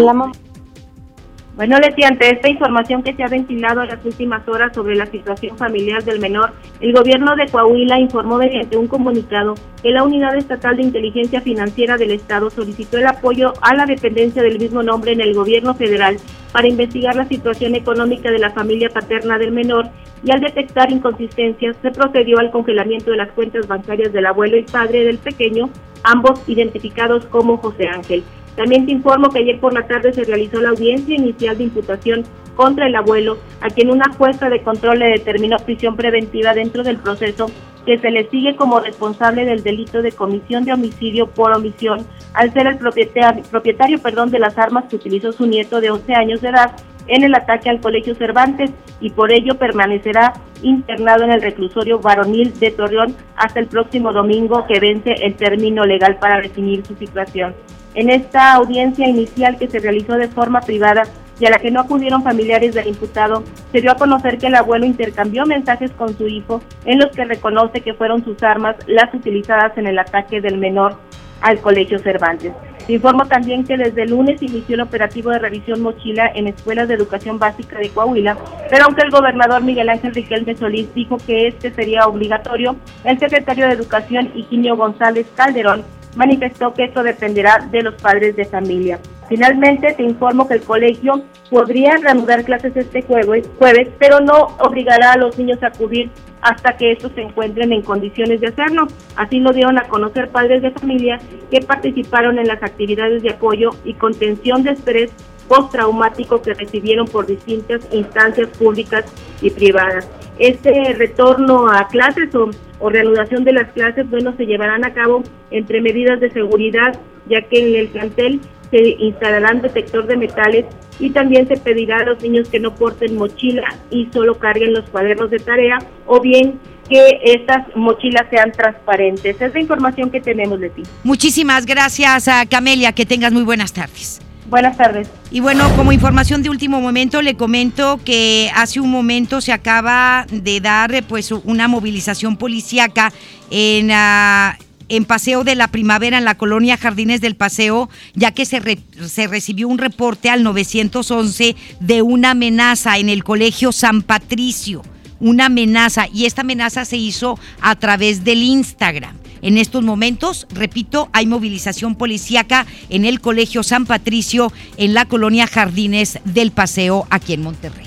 [1.55, 5.05] Bueno, Leti, ante esta información que se ha ventilado en las últimas horas sobre la
[5.05, 10.35] situación familiar del menor, el gobierno de Coahuila informó mediante un comunicado que la Unidad
[10.35, 15.11] Estatal de Inteligencia Financiera del Estado solicitó el apoyo a la dependencia del mismo nombre
[15.11, 16.17] en el gobierno federal
[16.51, 19.89] para investigar la situación económica de la familia paterna del menor
[20.23, 24.63] y al detectar inconsistencias se procedió al congelamiento de las cuentas bancarias del abuelo y
[24.63, 25.69] padre del pequeño,
[26.03, 28.23] ambos identificados como José Ángel.
[28.55, 32.23] También te informo que ayer por la tarde se realizó la audiencia inicial de imputación
[32.55, 36.97] contra el abuelo, a quien una jueza de control le determinó prisión preventiva dentro del
[36.97, 37.47] proceso
[37.85, 42.53] que se le sigue como responsable del delito de comisión de homicidio por omisión al
[42.53, 46.41] ser el propietario, propietario perdón, de las armas que utilizó su nieto de 11 años
[46.41, 46.71] de edad
[47.07, 52.57] en el ataque al Colegio Cervantes y por ello permanecerá internado en el reclusorio varonil
[52.57, 57.53] de Torreón hasta el próximo domingo que vence el término legal para definir su situación.
[57.95, 61.03] En esta audiencia inicial que se realizó de forma privada
[61.39, 64.55] y a la que no acudieron familiares del imputado, se dio a conocer que el
[64.55, 69.13] abuelo intercambió mensajes con su hijo en los que reconoce que fueron sus armas las
[69.13, 70.95] utilizadas en el ataque del menor
[71.41, 72.53] al Colegio Cervantes.
[72.87, 76.87] Se informó también que desde el lunes inició el operativo de revisión mochila en escuelas
[76.87, 78.37] de educación básica de Coahuila,
[78.69, 83.67] pero aunque el gobernador Miguel Ángel Riquelme Solís dijo que este sería obligatorio, el secretario
[83.67, 85.83] de Educación, Higinio González Calderón,
[86.15, 88.99] manifestó que esto dependerá de los padres de familia.
[89.29, 95.13] Finalmente, te informo que el colegio podría reanudar clases este jueves, jueves, pero no obligará
[95.13, 96.09] a los niños a acudir
[96.41, 98.87] hasta que estos se encuentren en condiciones de hacerlo.
[99.15, 103.69] Así lo dieron a conocer padres de familia que participaron en las actividades de apoyo
[103.85, 105.11] y contención de estrés
[105.47, 109.05] postraumático que recibieron por distintas instancias públicas
[109.41, 110.07] y privadas.
[110.39, 115.23] Este retorno a clases o, o reanudación de las clases, bueno, se llevarán a cabo
[115.51, 118.41] entre medidas de seguridad, ya que en el plantel
[118.71, 120.65] se instalarán detector de metales
[120.99, 124.89] y también se pedirá a los niños que no porten mochila y solo carguen los
[124.89, 125.77] cuadernos de tarea
[126.07, 129.39] o bien que estas mochilas sean transparentes.
[129.39, 130.83] Es la información que tenemos de ti.
[131.03, 134.21] Muchísimas gracias a Camelia, que tengas muy buenas tardes.
[134.49, 135.07] Buenas tardes.
[135.31, 140.25] Y bueno, como información de último momento, le comento que hace un momento se acaba
[140.29, 143.11] de dar pues una movilización policíaca
[143.49, 143.89] en...
[143.91, 144.57] ah,
[144.89, 148.79] en Paseo de la Primavera, en la colonia Jardines del Paseo, ya que se, re-
[149.07, 154.83] se recibió un reporte al 911 de una amenaza en el colegio San Patricio.
[155.19, 159.15] Una amenaza, y esta amenaza se hizo a través del Instagram.
[159.43, 165.47] En estos momentos, repito, hay movilización policíaca en el colegio San Patricio, en la colonia
[165.47, 167.85] Jardines del Paseo, aquí en Monterrey.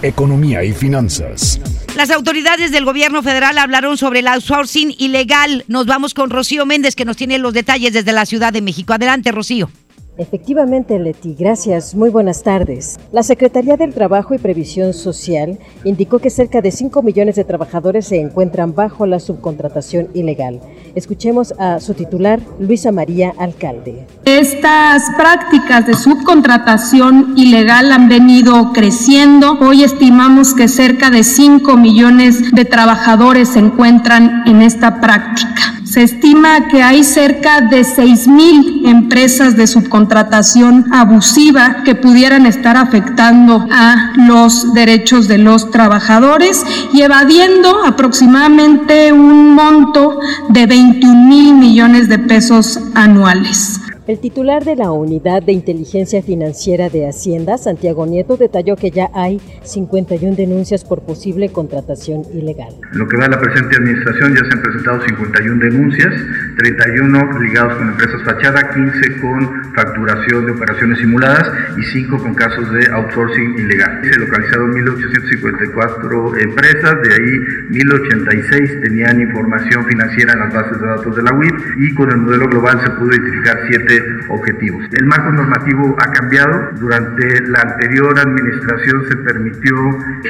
[0.00, 1.60] Economía y finanzas.
[1.96, 5.64] Las autoridades del gobierno federal hablaron sobre el outsourcing ilegal.
[5.68, 8.92] Nos vamos con Rocío Méndez, que nos tiene los detalles desde la Ciudad de México.
[8.92, 9.70] Adelante, Rocío.
[10.18, 11.94] Efectivamente, Leti, gracias.
[11.94, 13.00] Muy buenas tardes.
[13.12, 18.08] La Secretaría del Trabajo y Previsión Social indicó que cerca de 5 millones de trabajadores
[18.08, 20.60] se encuentran bajo la subcontratación ilegal.
[20.94, 24.06] Escuchemos a su titular, Luisa María Alcalde.
[24.26, 29.58] Estas prácticas de subcontratación ilegal han venido creciendo.
[29.60, 35.71] Hoy estimamos que cerca de 5 millones de trabajadores se encuentran en esta práctica.
[35.92, 42.78] Se estima que hay cerca de 6 mil empresas de subcontratación abusiva que pudieran estar
[42.78, 46.64] afectando a los derechos de los trabajadores
[46.94, 50.18] y evadiendo aproximadamente un monto
[50.48, 53.78] de 21 mil millones de pesos anuales.
[54.12, 59.08] El titular de la Unidad de Inteligencia Financiera de Hacienda, Santiago Nieto, detalló que ya
[59.14, 62.74] hay 51 denuncias por posible contratación ilegal.
[62.92, 66.12] En lo que va a la presente administración ya se han presentado 51 denuncias,
[66.58, 72.70] 31 ligados con empresas fachada, 15 con facturación de operaciones simuladas y 5 con casos
[72.70, 73.98] de outsourcing ilegal.
[74.12, 81.16] Se localizaron 1.854 empresas, de ahí 1.086 tenían información financiera en las bases de datos
[81.16, 84.84] de la UIP y con el modelo global se pudo identificar 7 objetivos.
[84.92, 86.70] El marco normativo ha cambiado.
[86.78, 89.74] Durante la anterior administración se permitió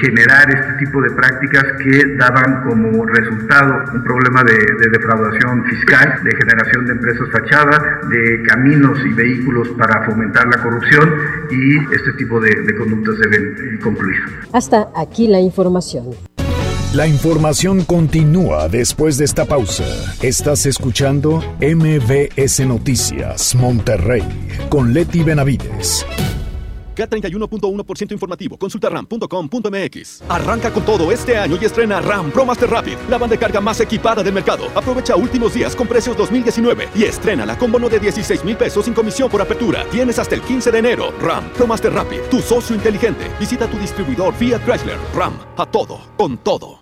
[0.00, 6.20] generar este tipo de prácticas que daban como resultado un problema de, de defraudación fiscal,
[6.22, 11.14] de generación de empresas fachada, de caminos y vehículos para fomentar la corrupción
[11.50, 14.20] y este tipo de, de conductas deben eh, concluir.
[14.52, 16.06] Hasta aquí la información.
[16.94, 19.86] La información continúa después de esta pausa.
[20.20, 24.22] Estás escuchando MBS Noticias Monterrey
[24.68, 26.04] con Leti Benavides.
[26.94, 28.58] K31.1% informativo.
[28.58, 30.22] Consulta ram.com.mx.
[30.28, 33.62] Arranca con todo este año y estrena RAM Pro Master Rapid, la banda de carga
[33.62, 34.66] más equipada del mercado.
[34.74, 38.92] Aprovecha últimos días con precios 2019 y estrénala con bono de 16 mil pesos sin
[38.92, 39.86] comisión por apertura.
[39.90, 41.10] Tienes hasta el 15 de enero.
[41.22, 43.30] RAM Pro Master Rapid, tu socio inteligente.
[43.40, 44.98] Visita tu distribuidor Fiat Chrysler.
[45.14, 46.81] RAM, a todo, con todo.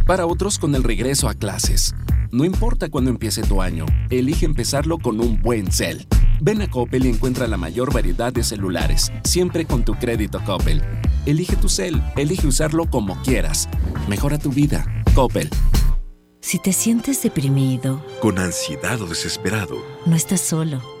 [0.05, 1.95] para otros con el regreso a clases.
[2.31, 6.07] No importa cuándo empiece tu año, elige empezarlo con un buen cel.
[6.39, 10.81] Ven a Coppel y encuentra la mayor variedad de celulares, siempre con tu crédito Coppel.
[11.25, 13.69] Elige tu cel, elige usarlo como quieras.
[14.07, 14.85] Mejora tu vida.
[15.13, 15.49] Coppel.
[16.39, 19.75] Si te sientes deprimido, Con ansiedad o desesperado,
[20.05, 21.00] no estás solo.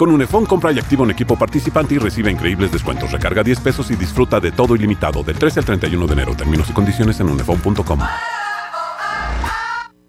[0.00, 3.12] Con Unifón compra y activa un equipo participante y recibe increíbles descuentos.
[3.12, 6.34] Recarga 10 pesos y disfruta de todo ilimitado del 13 al 31 de enero.
[6.34, 8.00] Términos y condiciones en unifón.com.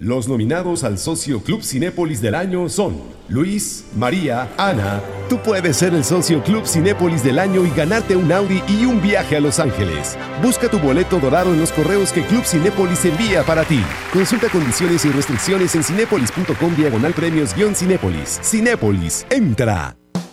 [0.00, 5.00] Los nominados al Socio Club Cinépolis del año son Luis, María, Ana.
[5.28, 9.02] Tú puedes ser el Socio Club Cinépolis del año y ganarte un Audi y un
[9.02, 10.16] viaje a Los Ángeles.
[10.40, 13.82] Busca tu boleto dorado en los correos que Club Cinépolis envía para ti.
[14.12, 18.38] Consulta condiciones y restricciones en cinépolis.com diagonal premios-cinépolis.
[18.44, 19.96] Cinépolis, entra.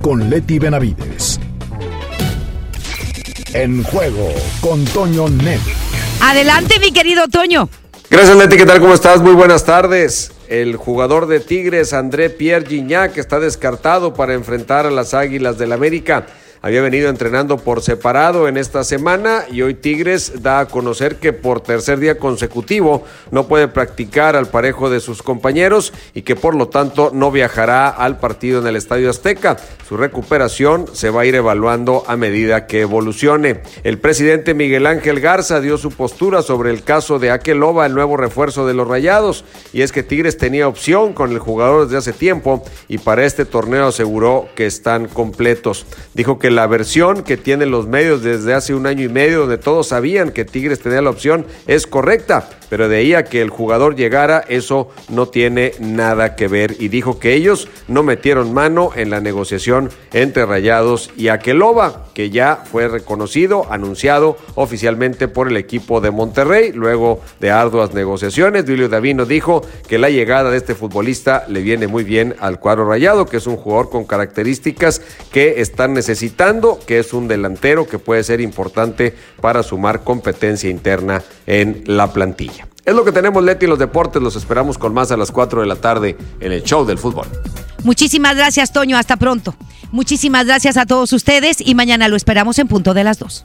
[0.00, 1.40] con Leti Benavides.
[3.52, 4.28] En juego
[4.60, 5.60] con Toño Net.
[6.20, 7.68] Adelante, mi querido Toño.
[8.10, 8.56] Gracias, Leti.
[8.56, 8.80] ¿Qué tal?
[8.80, 9.20] ¿Cómo estás?
[9.20, 10.32] Muy buenas tardes.
[10.48, 15.72] El jugador de Tigres, André Pierre Gignac, está descartado para enfrentar a las Águilas del
[15.72, 16.26] América
[16.62, 21.32] había venido entrenando por separado en esta semana y hoy Tigres da a conocer que
[21.32, 26.54] por tercer día consecutivo no puede practicar al parejo de sus compañeros y que por
[26.54, 29.56] lo tanto no viajará al partido en el Estadio Azteca.
[29.88, 33.62] Su recuperación se va a ir evaluando a medida que evolucione.
[33.84, 38.16] El presidente Miguel Ángel Garza dio su postura sobre el caso de Akeloba, el nuevo
[38.16, 42.12] refuerzo de los Rayados, y es que Tigres tenía opción con el jugador desde hace
[42.12, 45.86] tiempo y para este torneo aseguró que están completos.
[46.14, 49.58] Dijo que la versión que tienen los medios desde hace un año y medio, donde
[49.58, 53.50] todos sabían que Tigres tenía la opción, es correcta, pero de ahí a que el
[53.50, 56.76] jugador llegara, eso no tiene nada que ver.
[56.78, 62.30] Y dijo que ellos no metieron mano en la negociación entre Rayados y Aqueloba, que
[62.30, 68.66] ya fue reconocido, anunciado oficialmente por el equipo de Monterrey, luego de arduas negociaciones.
[68.66, 72.88] Duilio Davino dijo que la llegada de este futbolista le viene muy bien al cuadro
[72.88, 75.00] rayado, que es un jugador con características
[75.32, 76.28] que están necesitando,
[76.86, 82.68] que es un delantero que puede ser importante para sumar competencia interna en la plantilla.
[82.84, 84.22] Es lo que tenemos, Leti, los deportes.
[84.22, 87.26] Los esperamos con más a las 4 de la tarde en el show del fútbol.
[87.82, 88.96] Muchísimas gracias, Toño.
[88.96, 89.54] Hasta pronto.
[89.90, 93.44] Muchísimas gracias a todos ustedes y mañana lo esperamos en punto de las 2.